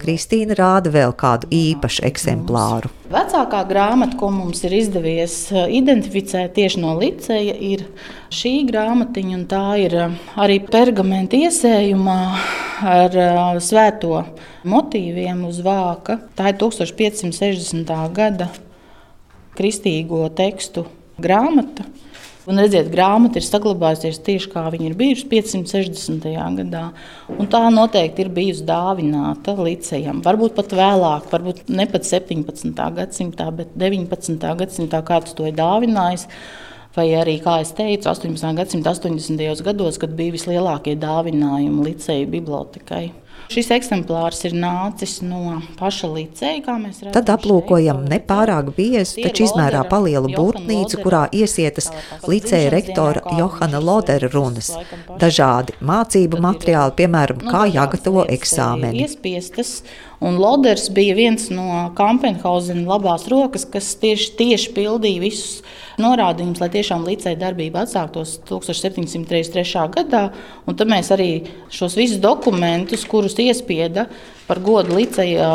Kristīna 0.00 0.58
rāda 0.58 0.92
vēl 0.94 1.16
kādu 1.16 1.50
īpašu 1.54 2.04
eksemplāru. 2.10 2.92
Vecākā 3.04 3.58
grāmata, 3.68 4.16
ko 4.16 4.30
mums 4.32 4.62
ir 4.64 4.72
izdevies 4.78 5.34
eh, 5.52 5.66
identificēt 5.76 6.54
tieši 6.56 6.80
no 6.80 6.94
liceja, 6.96 7.52
ir 7.52 7.82
šī 8.32 8.62
grāmatiņa. 8.70 9.40
Tā 9.50 9.64
ir 9.82 9.96
eh, 10.06 10.14
arī 10.40 10.56
pergamenta 10.64 11.36
iesējumā 11.36 12.16
ar 12.88 13.18
eh, 13.20 13.60
svēto 13.60 14.22
motīviem 14.64 15.44
uz 15.50 15.60
vāka. 15.66 16.16
Tā 16.32 16.54
ir 16.54 16.58
1560. 16.62 17.92
gada 18.16 18.48
kristīgo 19.58 20.24
tekstu 20.32 20.86
grāmata. 21.20 21.84
Un 22.44 22.60
redziet, 22.60 22.90
grāmata 22.92 23.40
ir 23.40 23.44
saglabājusies 23.46 24.18
tieši 24.26 24.50
kā 24.52 24.66
viņa 24.68 24.90
ir 24.90 24.96
bijusi 24.98 25.24
560. 25.30 26.26
gadā. 26.58 26.82
Un 27.32 27.48
tā 27.48 27.62
noteikti 27.72 28.20
ir 28.20 28.30
bijusi 28.36 28.66
dāvināta 28.68 29.54
licejam. 29.56 30.20
Varbūt 30.26 30.52
pat 30.58 30.74
vēlāk, 30.76 31.30
varbūt 31.32 31.64
ne 31.72 31.88
pat 31.88 32.04
17. 32.04 32.74
gadsimtā, 32.98 33.48
bet 33.62 33.72
19. 33.80 34.52
gadsimtā 34.60 35.00
kāds 35.08 35.32
to 35.32 35.48
ir 35.48 35.56
dāvinājis. 35.56 36.28
Vai 36.94 37.08
arī, 37.16 37.38
kā 37.42 37.56
jau 37.62 37.72
teicu, 37.80 38.12
18. 38.12 38.52
gadsimta 38.60 38.92
80. 38.92 39.64
gados, 39.64 39.96
kad 39.98 40.12
bija 40.14 40.36
vislielākie 40.36 40.98
dāvinājumi 41.00 41.88
liceja 41.88 42.28
bibliotekai. 42.28 43.06
Šis 43.52 43.70
eksemplārs 43.74 44.40
ir 44.48 44.54
nācis 44.56 45.18
no 45.24 45.60
paša 45.78 46.08
liceja. 46.14 46.76
Tad 47.14 47.30
aplūkojam 47.34 48.04
nepārāk 48.08 48.70
biezu, 48.76 49.20
taču 49.24 49.46
izmērā 49.48 49.84
palielu 49.90 50.32
būrtnīcu, 50.32 51.00
kurā 51.04 51.24
iesietas 51.34 51.90
liceja 52.28 52.72
rektora 52.74 53.22
Johana 53.38 53.82
Lodera 53.84 54.30
runas. 54.32 54.72
Dažādi 55.20 55.76
mācību 55.84 56.40
materiāli, 56.44 56.96
piemēram, 57.00 57.44
kā 57.44 57.64
jāgatavo 57.74 58.26
eksāmeni. 58.32 59.08
Un 60.24 60.38
Loders 60.40 60.88
bija 60.94 61.16
viens 61.18 61.50
no 61.52 61.90
Kampenhausena 61.98 62.86
labās 62.88 63.26
rokas, 63.28 63.66
kas 63.68 63.90
tieši, 64.00 64.30
tieši 64.38 64.70
pildīja 64.76 65.20
visus 65.20 65.58
norādījumus, 66.00 66.60
lai 66.62 66.70
tiešām 66.74 67.04
līdzēja 67.06 67.38
darbība 67.40 67.84
atsāktos 67.84 68.38
1733. 68.48 69.84
gadā. 69.94 70.22
Tad 70.66 70.90
mēs 70.90 71.10
arī 71.14 71.28
šos 71.72 71.96
visus 71.98 72.22
dokumentus, 72.22 73.06
kurus 73.08 73.36
iespieda 73.38 74.08
par 74.48 74.60
godu 74.64 74.98
līdzēja 74.98 75.46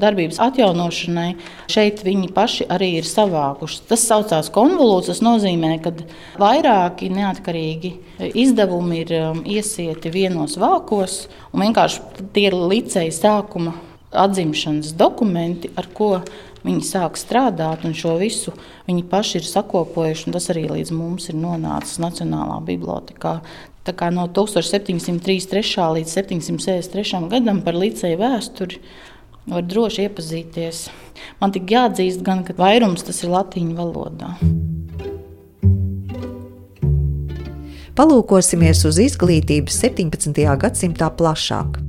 darbības 0.00 0.38
atjaunošanai, 0.40 1.34
šeit 1.70 2.00
viņi 2.06 2.30
paši 2.36 2.68
arī 2.72 2.94
ir 3.00 3.08
savākuši. 3.08 3.82
Tas 3.90 4.06
saucās 4.08 4.48
konvolūts, 4.54 5.10
tas 5.12 5.20
nozīmē, 5.24 5.74
ka 5.84 5.92
vairāki 6.40 7.10
neatkarīgi 7.12 7.92
izdevumi 8.30 9.02
ir 9.04 9.14
iesieti 9.44 10.12
vienos 10.14 10.56
vākos, 10.60 11.26
un 11.52 11.66
vienkārši 11.66 12.26
tie 12.32 12.48
ir 12.48 12.56
līdzēja 12.56 13.16
sākuma 13.18 13.76
atzimšanas 14.10 14.94
dokumenti, 14.98 15.70
ar 15.78 15.86
ko 15.94 16.14
Viņi 16.60 16.82
sāk 16.84 17.16
strādāt, 17.16 17.86
un 17.88 17.94
šo 17.96 18.18
visu 18.20 18.52
viņi 18.84 19.06
paši 19.08 19.38
ir 19.40 19.46
sakopojuši. 19.48 20.32
Tas 20.34 20.50
arī 20.52 20.66
līdz 20.68 20.92
mums 20.92 21.30
ir 21.32 21.38
nonācis 21.40 22.00
Nacionālā 22.02 22.58
bibliotekā. 22.66 23.38
Tā 23.86 23.94
kā 23.96 24.10
no 24.12 24.26
1733. 24.28 25.86
līdz 25.96 26.12
763. 26.18 27.22
gadam 27.32 27.62
par 27.64 27.80
liceju 27.80 28.20
vēsturi 28.20 28.82
var 29.48 29.64
droši 29.64 30.04
iepazīties. 30.04 30.84
Man 31.40 31.56
tik 31.56 31.72
jāatzīst, 31.72 32.20
gan, 32.24 32.44
ka 32.44 32.52
vairums 32.60 33.08
tas 33.08 33.24
ir 33.24 33.32
latīņu 33.32 33.76
valodā. 33.80 34.34
Palūkosimies 37.96 38.84
uz 38.88 39.00
izglītības 39.00 39.80
17. 39.80 40.44
gadsimtā 40.60 41.08
plašāk. 41.16 41.80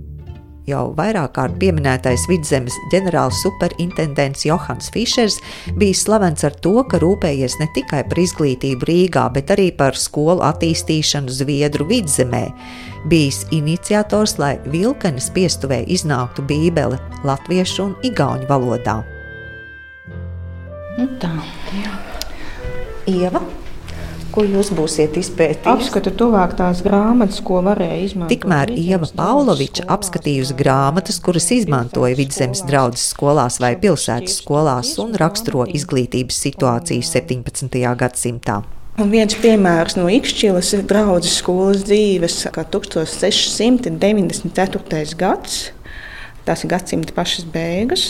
Jau 0.72 0.92
vairāk 0.96 1.34
kārt 1.36 1.58
pieminētais 1.60 2.24
vidzemes 2.30 2.76
ģenerāls 2.94 3.42
superintendents 3.44 4.46
Johans 4.46 4.92
Fišers 4.94 5.40
bija 5.80 5.98
slavens 5.98 6.46
ar 6.48 6.56
to, 6.64 6.78
ka 6.88 7.02
rūpējies 7.02 7.58
ne 7.60 7.68
tikai 7.76 8.04
par 8.08 8.22
izglītību 8.22 8.88
Rīgā, 8.88 9.26
bet 9.36 9.52
arī 9.52 9.68
par 9.76 9.98
skolu 10.00 10.40
attīstīšanu 10.48 11.34
Zviedru 11.34 11.90
vidzemē. 11.90 12.46
Bijis 13.12 13.44
iniciators, 13.52 14.38
lai 14.40 14.54
vilkanes 14.72 15.32
piestuvē 15.36 15.82
iznāktu 15.92 16.46
Bībele 16.48 17.02
latviešu 17.28 17.90
un 17.90 17.96
igauņu 18.08 18.48
valodā. 18.52 19.02
Nu 21.00 21.10
tā, 21.20 21.34
jā. 21.82 21.98
Ieva, 23.10 23.42
Ko 24.32 24.46
jūs 24.48 24.70
būsiet 24.72 25.18
izpētījis? 25.20 25.68
Apskatu 25.68 26.08
tuvāk 26.16 26.54
tās 26.56 26.80
grāmatas, 26.86 27.42
ko 27.44 27.58
varēja 27.66 28.06
izmantot. 28.06 28.32
Tikmēr 28.32 28.70
Ieva 28.80 29.08
Pauloviča 29.18 29.84
apskatījusi 29.92 30.56
grāmatas, 30.56 31.20
kuras 31.24 31.52
izmantoja 31.52 32.16
vidzemes 32.16 32.62
draudzes 32.68 33.10
skolās 33.12 33.60
vai 33.60 33.76
pilsētas 33.82 34.38
skolās 34.40 34.98
un 35.04 35.16
raksturo 35.20 35.66
izglītības 35.68 36.36
situāciju 36.48 37.02
17. 37.04 37.96
gadsimtā. 38.00 38.64
Un 39.02 39.10
viens 39.12 39.36
piemērs 39.44 39.96
no 40.00 40.06
Ikšķilas 40.12 40.70
draudzes 40.88 41.36
skolas 41.42 41.82
dzīves, 41.88 42.36
kā 42.56 42.64
1694. 42.72 45.16
gads, 45.20 45.54
tas 46.48 46.64
ir 46.64 46.70
gadsimta 46.72 47.12
pašas 47.16 47.46
beigas, 47.52 48.04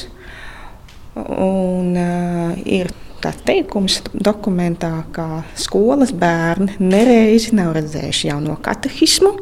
un 1.18 1.98
uh, 1.98 2.54
ir 2.66 2.88
tāds 3.22 3.44
teikums 3.48 4.00
dokumentā, 4.14 4.92
ka 5.16 5.44
skolas 5.60 6.14
bērni 6.16 6.78
nereizi 6.82 7.56
nav 7.58 7.76
redzējuši 7.78 8.32
jauno 8.32 8.58
katehismu, 8.64 9.36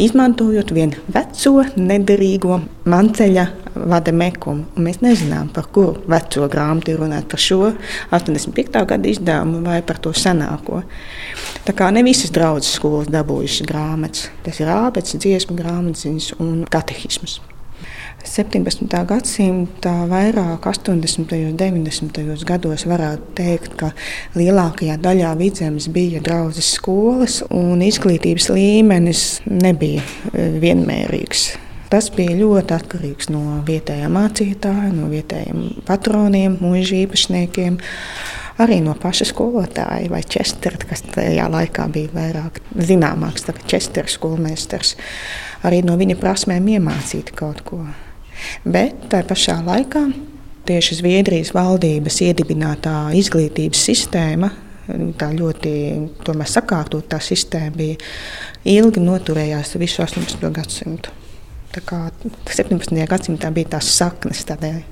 izmantojot 0.00 0.72
vienu 0.74 1.02
veco, 1.14 1.60
nederīgo 1.78 2.58
manceļa 2.90 3.44
vada 3.74 4.14
mekumu. 4.14 4.66
Mēs 4.80 5.00
nezinām, 5.04 5.50
par 5.54 5.68
kuru 5.74 6.04
veco 6.10 6.48
grāmatu 6.50 6.94
ir 6.94 7.00
runāt, 7.02 7.28
par 7.30 7.42
šo 7.42 7.72
85. 8.10 8.84
gada 8.90 9.10
izdevumu 9.10 9.62
vai 9.66 9.80
par 9.86 10.00
to 10.02 10.14
senāko. 10.16 10.82
Tā 11.66 11.74
kā 11.76 11.90
ne 11.94 12.04
visas 12.06 12.34
draudzes 12.34 12.76
skolas 12.78 13.10
dabūjušas 13.12 13.66
grāmatas. 13.70 14.28
Tas 14.46 14.60
ir 14.62 14.70
ābeks, 14.74 15.18
dziesmu 15.18 15.58
grāmatas 15.58 16.32
un 16.38 16.64
katehisms. 16.70 17.40
17. 18.24 18.88
gadsimta 19.04 19.90
vairāk 20.08 20.64
80. 20.66 21.34
un 21.50 21.58
90. 21.60 22.22
gados 22.48 22.86
varētu 22.88 23.34
teikt, 23.36 23.74
ka 23.76 23.90
lielākajā 24.38 24.96
daļā 25.02 25.34
vidzemes 25.36 25.90
bija 25.92 26.22
draudzes 26.24 26.70
skolas 26.78 27.42
un 27.52 27.82
izglītības 27.84 28.48
līmenis 28.54 29.24
nebija 29.50 30.00
e, 30.32 30.46
vienmērīgs. 30.62 31.44
Tas 31.92 32.08
bija 32.14 32.38
ļoti 32.38 32.74
atkarīgs 32.74 33.28
no 33.30 33.60
vietējā 33.68 34.08
mācītāja, 34.10 34.88
no 34.96 35.10
vietējiem 35.12 35.84
patroniem, 35.86 36.56
mūža 36.64 37.04
īpašniekiem 37.04 37.76
arī 38.64 38.80
no 38.86 38.96
paša 38.98 39.28
skolotāja 39.28 40.08
vai 40.10 40.22
Čestera, 40.24 40.80
kas 40.88 41.04
tajā 41.12 41.44
laikā 41.52 41.86
bija 41.92 42.14
vairāk 42.16 42.62
zināmāks, 42.88 43.44
kā 43.52 43.68
Čestera 43.68 44.08
skolmeistars. 44.10 44.96
Arī 45.68 45.84
no 45.84 45.98
viņa 46.00 46.18
prasmēm 46.20 46.72
iemācīt 46.78 47.36
kaut 47.36 47.62
ko. 47.68 47.84
Bet 48.64 49.08
tajā 49.12 49.28
pašā 49.30 49.58
laikā 49.66 50.04
tieši 50.68 51.00
Zviedrijas 51.00 51.52
valdības 51.54 52.20
iedibinātā 52.24 52.94
izglītības 53.18 53.82
sistēma. 53.90 54.52
Tā 55.18 55.30
ļoti 55.32 55.70
sakārtotā 56.50 57.20
sistēma 57.24 57.72
bija 57.76 57.96
ilgi 58.68 59.00
noturējās 59.00 59.76
visu 59.80 60.02
18. 60.04 60.50
gadsimtu. 60.52 61.12
Tā 61.74 61.82
kā 61.82 62.00
17. 62.46 62.94
gadsimtā 63.10 63.50
bija 63.54 63.74
tās 63.76 63.88
saknes 63.96 64.44
tādai 64.46 64.84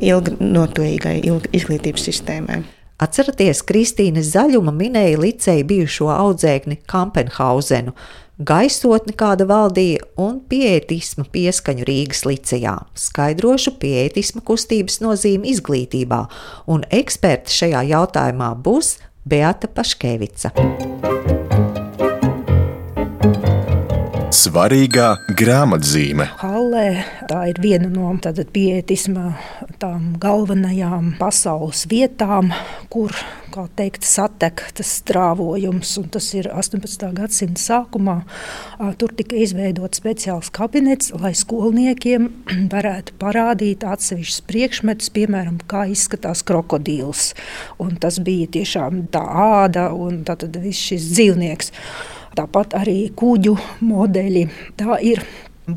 ilgi 0.00 0.38
noturīgai 0.40 1.18
ilgi 1.28 1.50
izglītības 1.58 2.06
sistēmai. 2.08 2.62
Atceraties, 3.00 3.62
Kristīnas 3.64 4.34
Zaļuma 4.34 4.72
minēja 4.76 5.18
liceja 5.20 5.64
bijušo 5.64 6.10
audzēkni 6.12 6.82
Kampenhauzenu 6.88 7.94
gaisotni, 8.40 9.14
kāda 9.16 9.46
valdīja, 9.48 10.04
un 10.20 10.40
pietisma 10.50 11.26
pieskaņu 11.32 11.86
Rīgas 11.88 12.24
licejā. 12.28 12.76
Skaidrošu 12.98 13.76
pietisma 13.80 14.42
kustības 14.46 15.00
nozīmi 15.04 15.52
izglītībā, 15.52 16.24
un 16.70 16.84
eksperti 16.90 17.54
šajā 17.60 17.84
jautājumā 17.92 18.54
būs 18.64 18.96
Beata 19.28 19.68
Paškevica. 19.68 20.54
Svarīgā 24.30 25.08
grāmatzīme. 25.36 26.24
Hallē 26.40 26.86
tā 27.28 27.42
ir 27.50 27.58
viena 27.60 27.90
no 27.92 28.14
pietisma 28.54 29.34
galvenajām 30.22 31.16
pasaules 31.18 31.84
vietām, 31.90 32.48
kur 32.88 33.12
teikt, 33.78 34.04
satek 34.06 34.62
tas 34.78 34.92
strāvojums. 35.00 35.96
Tas 36.12 36.28
ir 36.36 36.48
18. 36.52 37.08
gadsimta 37.16 37.60
sākumā. 37.62 38.16
Tur 39.00 39.14
tika 39.18 39.38
izveidots 39.40 40.00
speciāls 40.00 40.52
kabinets, 40.54 41.12
lai 41.16 41.32
skolniekiem 41.38 42.30
varētu 42.74 43.16
parādīt 43.20 43.84
atsevišķus 43.86 44.46
priekšmetus, 44.50 45.12
piemēram, 45.16 45.60
kā 45.70 45.86
izskatās 45.90 46.44
krokodils. 46.46 47.32
Un 47.82 47.98
tas 48.00 48.20
bija 48.24 48.48
tiešām 48.60 49.06
tā 49.14 49.24
āda 49.64 49.90
un 49.96 50.22
viss 50.60 50.90
šis 50.90 51.10
dzīvnieks 51.14 51.74
tāpat 52.38 52.76
arī 52.78 52.98
kuģu 53.16 53.56
modeļi. 53.84 54.44
Tā 54.78 54.98
ir 55.02 55.22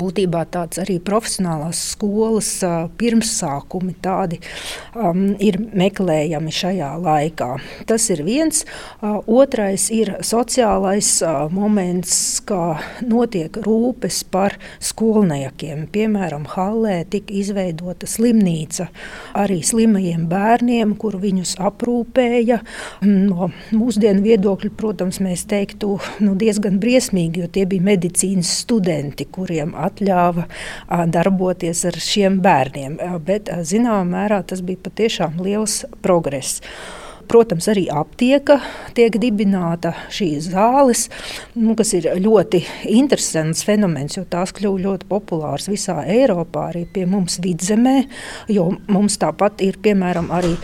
Būtībā 0.00 0.44
tāds 0.54 0.80
arī 0.82 0.98
profesionālās 1.02 1.80
skolas 1.94 2.50
pirmsākumi 2.98 3.94
tādi 4.04 4.40
um, 4.94 5.34
ir 5.42 5.58
meklējami 5.60 6.52
šajā 6.54 6.90
laikā. 7.02 7.50
Tas 7.88 8.08
ir 8.12 8.24
viens. 8.26 8.64
Uh, 9.00 9.20
otrais 9.26 9.88
ir 9.94 10.14
sociālais 10.24 11.10
uh, 11.24 11.46
moments, 11.52 12.14
kā 12.46 12.78
notiek 13.04 13.56
rūpes 13.64 14.22
par 14.30 14.56
skolniekiem. 14.82 15.86
Piemēram, 15.94 16.46
Hallē 16.54 17.02
tika 17.10 17.34
izveidota 17.34 18.08
slimnīca 18.10 18.88
arī 19.38 19.60
slimajiem 19.66 20.26
bērniem, 20.30 20.94
kur 21.00 21.18
viņus 21.22 21.56
aprūpēja. 21.62 22.60
No 23.04 23.50
mūsdienu 23.74 24.24
viedokļa, 24.24 24.72
protams, 24.78 25.20
mēs 25.24 25.46
teiktu 25.50 25.98
nu, 26.24 26.34
diezgan 26.38 26.78
briesmīgi, 26.82 27.44
jo 27.44 27.50
tie 27.52 27.66
bija 27.70 27.84
medicīnas 27.90 28.50
studenti, 28.64 29.26
kuriem 29.30 29.74
atļāva 29.86 30.46
darboties 31.12 31.84
ar 31.90 32.00
šiem 32.00 32.40
bērniem. 32.44 32.98
Bet 33.26 33.50
zināmā 33.66 34.04
mērā 34.08 34.42
tas 34.48 34.64
bija 34.64 34.84
patiešām 34.88 35.40
liels 35.44 35.82
progress. 36.04 36.62
Protams, 37.28 37.68
arī 37.72 37.86
aptieka 37.92 38.58
tiek 38.96 39.16
dibināta 39.20 39.94
šīs 40.12 40.50
zāles, 40.52 41.06
nu, 41.58 41.74
kas 41.78 41.94
ir 41.96 42.10
ļoti 42.22 42.62
interesants 42.92 43.64
fenomens, 43.66 44.18
jo 44.18 44.24
tās 44.30 44.52
kļuva 44.54 44.82
ļoti 44.84 45.08
populāras 45.10 45.68
visā 45.70 46.00
Eiropā, 46.04 46.68
arī 46.72 46.84
pie 46.90 47.06
mums 47.10 47.40
vidzemē. 47.44 47.96
Jo 48.52 48.70
mums 48.92 49.18
tāpat 49.20 49.64
ir 49.64 49.80
piemēram 49.82 50.30
arī 50.34 50.54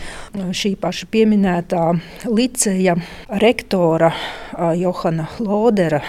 šī 0.55 0.75
paša 0.81 1.09
pieminētā 1.11 1.85
liceja 2.29 2.95
rektora 3.41 4.11
Johana 4.75 5.27
Lodera. 5.39 6.01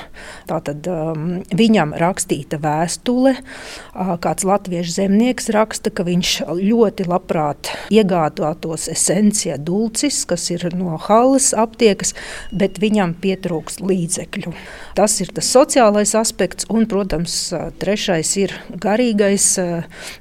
Tātad, 0.48 0.86
um, 0.90 1.28
viņam 1.56 1.94
rakstīta 1.98 2.58
vēstule, 2.62 3.34
uh, 3.38 4.14
kāds 4.22 4.46
latviešu 4.46 4.96
zemnieks 4.96 5.48
raksta, 5.54 5.92
ka 5.94 6.04
viņš 6.06 6.34
ļoti 6.58 7.06
labprāt 7.08 7.72
iegādātos 7.94 8.88
esencija 8.92 9.58
dulcis, 9.58 10.22
kas 10.28 10.41
ir 10.50 10.64
no 10.74 10.98
Halles 11.00 11.52
aptiekas, 11.58 12.14
bet 12.50 12.80
viņam 12.82 13.14
pietrūkst 13.22 13.82
līdzekļu. 13.84 14.54
Tas 14.98 15.18
ir 15.22 15.32
tas 15.36 15.48
sociālais 15.54 16.14
aspekts, 16.18 16.66
un, 16.72 16.86
protams, 16.90 17.36
trešais 17.82 18.34
ir 18.40 18.56
garīgais 18.82 19.46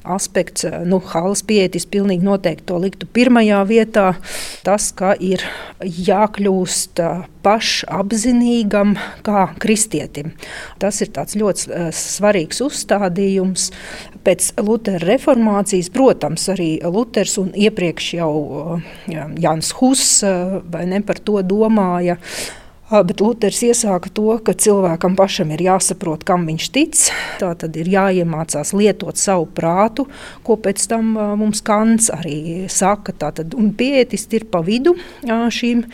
aspekts. 0.03 0.67
Nu, 0.87 1.01
Halles 1.11 1.43
pieejas 1.47 1.87
pilnīgi 1.91 2.27
noteikti 2.27 2.69
to 2.69 2.79
liktu 2.81 3.09
pirmajā 3.09 3.63
vietā. 3.69 4.07
Tas, 4.65 4.91
ka 4.95 5.15
ir 5.19 5.43
jākļūst 5.81 7.01
pašapziņīgam 7.45 8.95
kā 9.25 9.47
kristietim. 9.61 10.33
Tas 10.81 11.01
ir 11.03 11.11
ļoti 11.11 11.91
svarīgs 11.95 12.61
uzstādījums. 12.65 13.69
Pēc 14.21 14.51
Lutera 14.61 15.01
reformācijas, 15.09 15.89
protams, 15.93 16.47
arī 16.53 16.75
Luters 16.85 17.37
un 17.41 17.51
iepriekš 17.57 18.13
jau 18.19 18.33
Jans 19.09 19.71
Huss 19.79 20.21
vai 20.23 20.85
ne 20.89 21.01
par 21.05 21.21
to 21.25 21.41
domāja. 21.41 22.19
Bet 22.91 23.21
Luters 23.23 23.61
iesāka 23.63 24.09
to, 24.11 24.33
ka 24.43 24.51
cilvēkam 24.51 25.13
pašam 25.15 25.53
ir 25.55 25.61
jāsaprot, 25.63 26.25
kam 26.27 26.43
viņš 26.49 26.65
tic. 26.75 27.03
Tā 27.39 27.53
tad 27.55 27.77
ir 27.79 27.87
jāiemācās 27.87 28.73
lietot 28.75 29.15
savu 29.15 29.45
prātu, 29.47 30.09
ko 30.43 30.57
pēc 30.59 30.83
tam 30.91 31.13
mums 31.39 31.63
Kants 31.63 32.09
arī 32.11 32.67
saka. 32.67 33.15
Tātad, 33.15 33.55
un 33.55 33.69
pietisti 33.79 34.41
ir 34.41 34.45
pa 34.51 34.59
vidu 34.65 34.97
šīm 35.23 35.85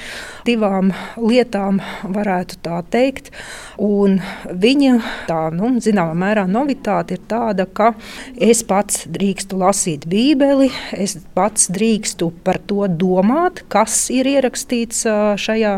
divām 0.48 0.90
lietām, 1.22 1.84
varētu 2.02 2.58
tā 2.66 2.80
teikt. 2.90 3.30
Un 3.78 4.18
viņa 4.50 4.96
tā, 5.30 5.44
nu, 5.54 5.76
zināmā 5.84 6.18
mērā 6.18 6.48
novitāte 6.50 7.20
ir 7.20 7.22
tāda, 7.30 7.68
ka 7.70 7.92
es 8.34 8.64
pats 8.66 9.06
drīkstu 9.06 9.62
lasīt 9.62 10.10
Bībeli, 10.10 10.72
es 10.98 11.20
pats 11.38 11.70
drīkstu 11.78 12.32
par 12.42 12.58
to 12.66 12.90
domāt, 12.90 13.62
kas 13.70 14.08
ir 14.10 14.34
ierakstīts 14.34 15.06
šajā 15.46 15.78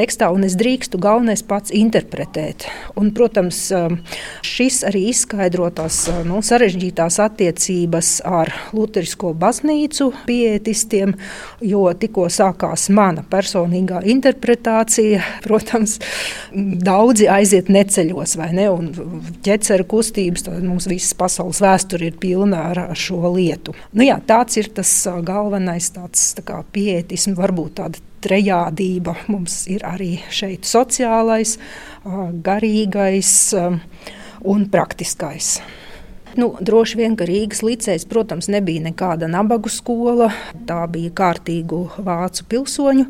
tekstā, 0.00 0.32
un 0.32 0.48
es 0.48 0.53
es 0.54 0.58
drīkstu 0.60 1.00
galvenais 1.02 1.42
pats 1.42 1.72
interpretēt. 1.74 2.68
Un, 2.98 3.10
protams, 3.14 3.58
um, 3.74 3.98
šis 4.46 4.82
arī 4.86 5.08
izskaidro 5.10 5.66
tās 5.74 6.04
uh, 6.10 6.22
nu, 6.26 6.40
sarežģītās 6.44 7.18
attiecības 7.24 8.20
ar 8.28 8.52
Lutherisko 8.76 9.32
baznīcu 9.38 10.12
pietistiem, 10.28 11.16
jo 11.64 11.88
tikko 11.98 12.28
sākās 12.30 12.86
mana 12.94 13.24
personīgā 13.30 14.04
interpretācija. 14.14 15.22
Protams, 15.46 15.98
daudzi 16.54 17.28
aiziet 17.30 17.70
neceļos 17.72 18.36
vai 18.38 18.52
ne, 18.54 18.68
un 18.70 18.90
ķeceru 19.44 19.88
kustības, 19.90 20.46
tad 20.46 20.62
mums 20.64 20.88
visas 20.90 21.16
pasaules 21.18 21.62
vēsture 21.64 22.10
ir 22.10 22.18
pilna 22.20 22.68
ar 22.70 22.84
šo 22.98 23.34
lietu. 23.34 23.74
Nu, 23.92 24.06
jā, 24.06 24.20
tāds 24.26 24.60
ir 24.60 24.70
tas 24.76 24.96
uh, 25.10 25.20
galvenais 25.24 25.90
tāds, 25.94 26.32
tā 26.38 26.62
pietisms, 26.74 27.38
varbūt 27.40 27.80
tāda 27.80 28.10
trejādība. 28.24 29.16
Mums 29.32 29.64
ir 29.72 29.84
arī 29.88 30.16
šeit 30.32 30.68
sociālais, 30.68 31.58
garīgais 32.04 33.32
un 34.44 34.68
praktiskais. 34.72 35.58
Nu, 36.36 36.48
droši 36.60 36.98
vien, 36.98 37.14
ka 37.14 37.26
Rīgas 37.28 37.60
licējs, 37.62 38.06
protams, 38.10 38.48
nebija 38.50 38.82
nekāda 38.82 39.28
nabagu 39.30 39.70
skola. 39.70 40.32
Tā 40.66 40.80
bija 40.90 41.12
kārtīgu 41.14 41.78
vācu 42.02 42.46
pilsoņu 42.50 43.04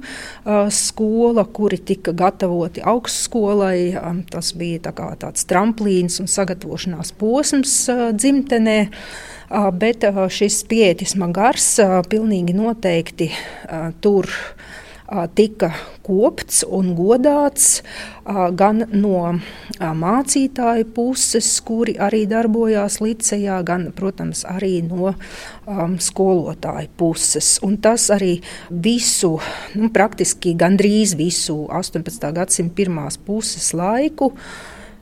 skola, 0.74 1.46
kuri 1.56 1.78
tika 1.88 2.12
gatavoti 2.16 2.84
augstskolai. 2.84 3.94
Tas 4.28 4.52
bija 4.60 4.90
tā 4.90 5.08
tāds 5.22 5.48
tramplīns 5.48 6.20
un 6.20 6.28
sagatavošanās 6.28 7.14
posms 7.20 7.78
dzimtenē. 8.12 8.78
Bet 9.80 10.04
šis 10.34 10.62
pietisma 10.66 11.28
gars 11.30 11.66
uh, 11.78 12.00
pilnīgi 12.10 12.56
noteikti 12.56 13.28
tur 14.02 14.26
tika 15.34 15.70
kopts 16.04 16.62
un 16.64 16.94
godāts 16.96 17.82
gan 18.24 18.84
no 18.92 19.38
mācītāju 19.80 20.86
puses, 20.96 21.48
kuri 21.64 21.96
arī 22.00 22.24
darbojās 22.28 23.00
licejā, 23.04 23.60
gan, 23.66 23.90
protams, 23.96 24.44
arī 24.48 24.78
no 24.86 25.12
um, 25.12 25.98
skolotāju 26.00 26.92
puses. 26.96 27.58
Un 27.64 27.76
tas 27.84 28.08
arī 28.14 28.38
visu, 28.70 29.36
nu, 29.76 29.90
praktiski 29.92 30.54
gandrīz 30.56 31.16
visu 31.20 31.64
18. 31.68 32.30
gadsimta 32.32 32.74
pirmās 32.74 33.20
puses 33.20 33.74
laiku 33.76 34.32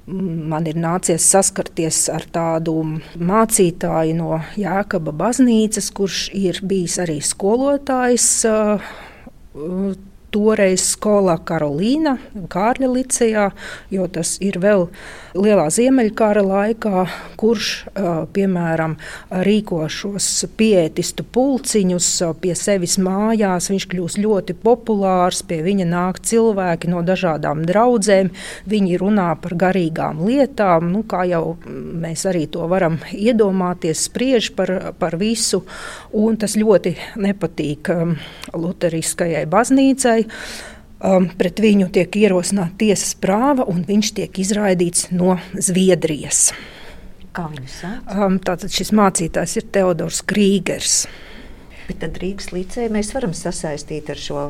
man 0.07 0.67
ir 0.67 0.79
nācies 0.83 1.23
saskarties 1.31 2.09
ar 2.11 2.25
tādu 2.35 2.75
mācītāju 3.23 4.17
no 4.19 4.41
Jēkaba 4.59 5.15
baznīcas, 5.15 5.93
kurš 5.95 6.25
ir 6.35 6.59
bijis 6.67 6.99
arī 7.05 7.21
skolotājs 7.23 8.27
我 9.53 9.95
toreiz 10.33 10.85
skolā 10.95 11.37
Karolīna, 11.45 12.17
Kārļa 12.53 12.89
licejā, 12.89 13.51
jo 13.93 14.07
tas 14.13 14.35
ir 14.45 14.59
vēl 14.63 14.87
lielā 15.37 15.67
ziemeļkara 15.73 16.43
laikā, 16.45 17.05
kurš, 17.41 17.69
piemēram, 18.35 18.97
rīko 19.47 19.83
šos 19.93 20.29
pietistu 20.57 21.25
pulciņus 21.25 22.09
pie 22.43 22.55
sevis 22.59 22.99
mājās. 23.03 23.71
Viņš 23.73 23.87
kļūst 23.93 24.21
ļoti 24.23 24.57
populārs, 24.63 25.43
pie 25.49 25.63
viņa 25.65 25.89
nāk 25.89 26.21
cilvēki 26.25 26.93
no 26.93 27.03
dažādām 27.07 27.65
draudzēm, 27.69 28.33
viņi 28.69 29.01
runā 29.01 29.31
par 29.43 29.57
garīgām 29.65 30.25
lietām, 30.27 30.93
nu, 30.93 31.05
kā 31.09 31.25
jau 31.29 31.57
mēs 31.67 32.27
arī 32.29 32.47
to 32.53 32.67
varam 32.71 32.99
iedomāties, 33.13 34.07
spriež 34.09 34.53
par, 34.57 34.75
par 35.01 35.17
visu, 35.21 35.63
un 36.17 36.41
tas 36.41 36.57
ļoti 36.61 36.97
nepatīk 37.21 37.93
Luteriskajai 38.53 39.47
baznīcai. 39.51 40.22
Um, 41.03 41.25
pret 41.35 41.59
viņu 41.59 41.89
tiek 41.91 42.15
ierosināta 42.15 42.77
tiesas 42.85 43.17
prāva, 43.19 43.65
un 43.67 43.81
viņš 43.89 44.13
tiek 44.21 44.37
izraidīts 44.39 45.09
no 45.11 45.35
Zviedrijas. 45.59 46.53
Kā 47.35 47.49
viņu 47.51 47.71
sauc? 47.73 48.13
Um, 48.15 48.37
tātad 48.39 48.71
šis 48.71 48.93
mācītājs 48.95 49.57
ir 49.59 49.67
Teodors 49.75 50.21
Krīgers. 50.31 51.01
Bet 51.89 51.99
tad 52.05 52.23
Rīgas 52.23 52.53
līcēju 52.55 52.95
mēs 52.95 53.11
varam 53.17 53.35
sasaistīt 53.35 54.13
ar 54.15 54.21
šo 54.21 54.45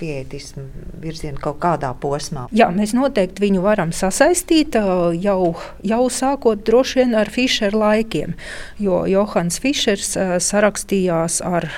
pietismu 0.00 0.64
virzienu 1.00 1.38
kaut 1.42 1.60
kādā 1.62 1.92
posmā. 2.00 2.48
Jā, 2.54 2.66
mēs 2.74 2.94
noteikti 2.96 3.44
viņu 3.44 3.62
varam 3.64 3.92
sasaistīt 3.94 4.74
uh, 4.80 5.12
jau, 5.14 5.54
jau 5.86 6.02
sākot 6.10 6.64
droši 6.66 7.02
vien 7.02 7.14
ar 7.22 7.30
Fischera 7.32 7.78
laikiem, 7.78 8.34
jo 8.82 9.04
Johans 9.10 9.60
Fischers 9.62 10.16
uh, 10.18 10.36
sarakstījās 10.42 11.38
ar 11.46 11.70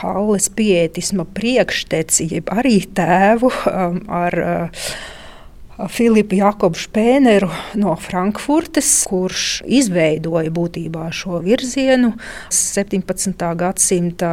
Halles 0.00 0.48
pietisma 0.56 1.26
priekšteci, 1.36 2.28
jeb 2.34 2.52
arī 2.54 2.78
tēvu 2.96 3.50
um, 3.52 3.98
ar 4.08 4.36
uh, 4.40 4.84
Filipu 5.88 6.36
Jakobu 6.36 6.76
Špēneru 6.80 7.48
no 7.80 7.94
Frankfurtes, 8.00 8.88
kurš 9.08 9.60
izveidoja 9.64 10.52
būtībā 10.52 11.06
šo 11.14 11.40
virzienu 11.44 12.12
17. 12.52 13.44
gadsimta 13.60 14.32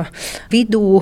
vidū, 0.52 1.02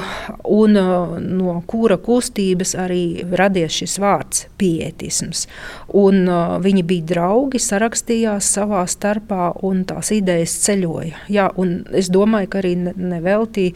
un 0.57 0.81
uh, 0.81 1.15
no 1.21 1.55
kura 1.69 1.97
kustības 2.01 2.75
arī 2.85 3.25
radies 3.37 3.79
šis 3.79 3.97
vārds 4.01 4.45
pietisms. 4.61 5.45
Un, 5.93 6.23
uh, 6.25 6.57
viņi 6.61 6.85
bija 6.89 7.09
draugi, 7.15 7.61
sarakstījās 7.61 8.49
savā 8.57 8.83
starpā 8.89 9.53
un 9.65 9.85
tās 9.89 10.13
idejas 10.15 10.57
ceļoja. 10.65 11.25
Jā, 11.31 11.49
es 11.93 12.11
domāju, 12.13 12.51
ka 12.51 12.61
arī 12.61 12.75
nevelti 12.85 13.71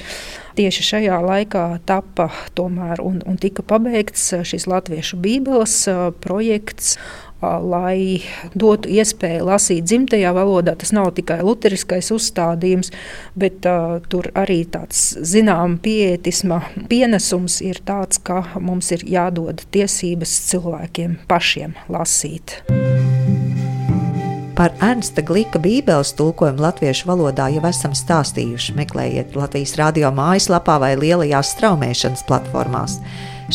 tieši 0.59 0.87
šajā 0.91 1.21
laikā 1.23 1.65
tapa 1.87 2.29
tomēr 2.59 2.99
un, 3.03 3.23
un 3.23 3.39
tika 3.39 3.63
pabeigts 3.63 4.29
šis 4.43 4.67
latviešu 4.69 5.19
bībeles 5.23 5.81
projekts 6.19 6.59
projekts, 6.59 6.97
lai 7.41 8.19
dotu 8.53 8.89
iespēju 8.91 9.45
lasīt 9.47 9.87
dzimtajā 9.87 10.33
valodā. 10.35 10.75
Tas 10.75 10.91
nav 10.91 11.13
tikai 11.15 11.39
luteriskais 11.41 12.11
uzstādījums, 12.11 12.91
bet 13.39 13.63
uh, 13.65 13.99
tur 14.11 14.27
arī 14.35 14.65
tāds 14.67 15.15
zināms 15.23 15.79
pietisma 15.83 16.61
pienesums 16.91 17.61
ir 17.63 17.79
tāds, 17.85 18.19
ka 18.19 18.43
mums 18.59 18.91
ir 18.91 19.05
jādod 19.07 19.63
tiesības 19.71 20.35
cilvēkiem 20.51 21.19
pašiem 21.31 21.77
lasīt. 21.87 22.59
Par 24.59 24.73
Ernsta 24.83 25.23
Glīka 25.23 25.55
Bībeles 25.63 26.09
tulkojumu 26.19 26.59
latviešu 26.59 27.05
valodā 27.07 27.45
jau 27.53 27.61
esam 27.69 27.93
stāstījuši. 27.95 28.73
Meklējiet 28.75 29.37
Latvijas 29.39 29.77
radio 29.79 30.09
mājaslapā 30.11 30.75
vai 30.83 30.89
lielajās 30.99 31.53
straumēšanas 31.53 32.25
platformās. 32.27 32.97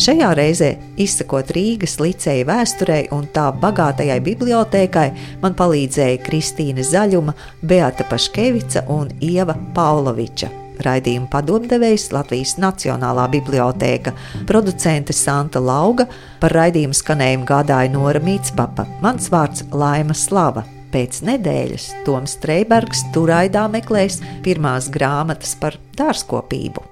Šajā 0.01 0.31
reizē, 0.33 0.71
izsakot 0.97 1.53
Rīgas 1.53 1.99
licēja 2.01 2.49
vēsturei 2.49 3.03
un 3.13 3.29
tā 3.29 3.45
bagātajai 3.53 4.17
bibliotēkai, 4.25 5.05
man 5.45 5.53
palīdzēja 5.53 6.23
Kristīna 6.25 6.81
Zaļuma, 6.81 7.37
Beata 7.61 8.09
Paškevica 8.09 8.87
un 8.89 9.13
Ieva 9.21 9.53
Pauloviča. 9.77 10.49
Raidījuma 10.89 11.29
padomdevējs 11.29 12.09
Latvijas 12.17 12.57
Nacionālā 12.57 13.29
bibliotēka, 13.37 14.17
producente 14.49 15.13
Santa 15.13 15.61
Lauga, 15.61 16.09
par 16.41 16.57
raidījumu 16.57 16.97
skanējumu 16.97 17.45
gādāja 17.53 17.93
Nora 17.93 18.25
Mītspapa, 18.25 18.89
mans 19.05 19.29
vārds 19.29 19.69
Laima 19.69 20.17
Slava. 20.17 20.65
Pēc 20.95 21.17
nedēļas 21.27 21.85
Toms 22.05 22.37
Streibergs 22.37 23.01
turaidā 23.11 23.65
meklēs 23.67 24.21
pirmās 24.45 24.87
grāmatas 24.87 25.51
par 25.59 25.75
dārzkopību. 25.99 26.85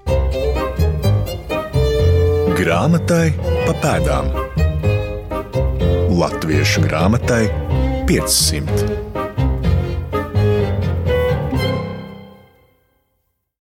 Grāmatai 2.59 3.31
pa 3.63 3.77
pēdām. 3.85 4.27
Latviešu 6.19 6.83
grāmatai 6.83 7.45
500. 8.11 9.22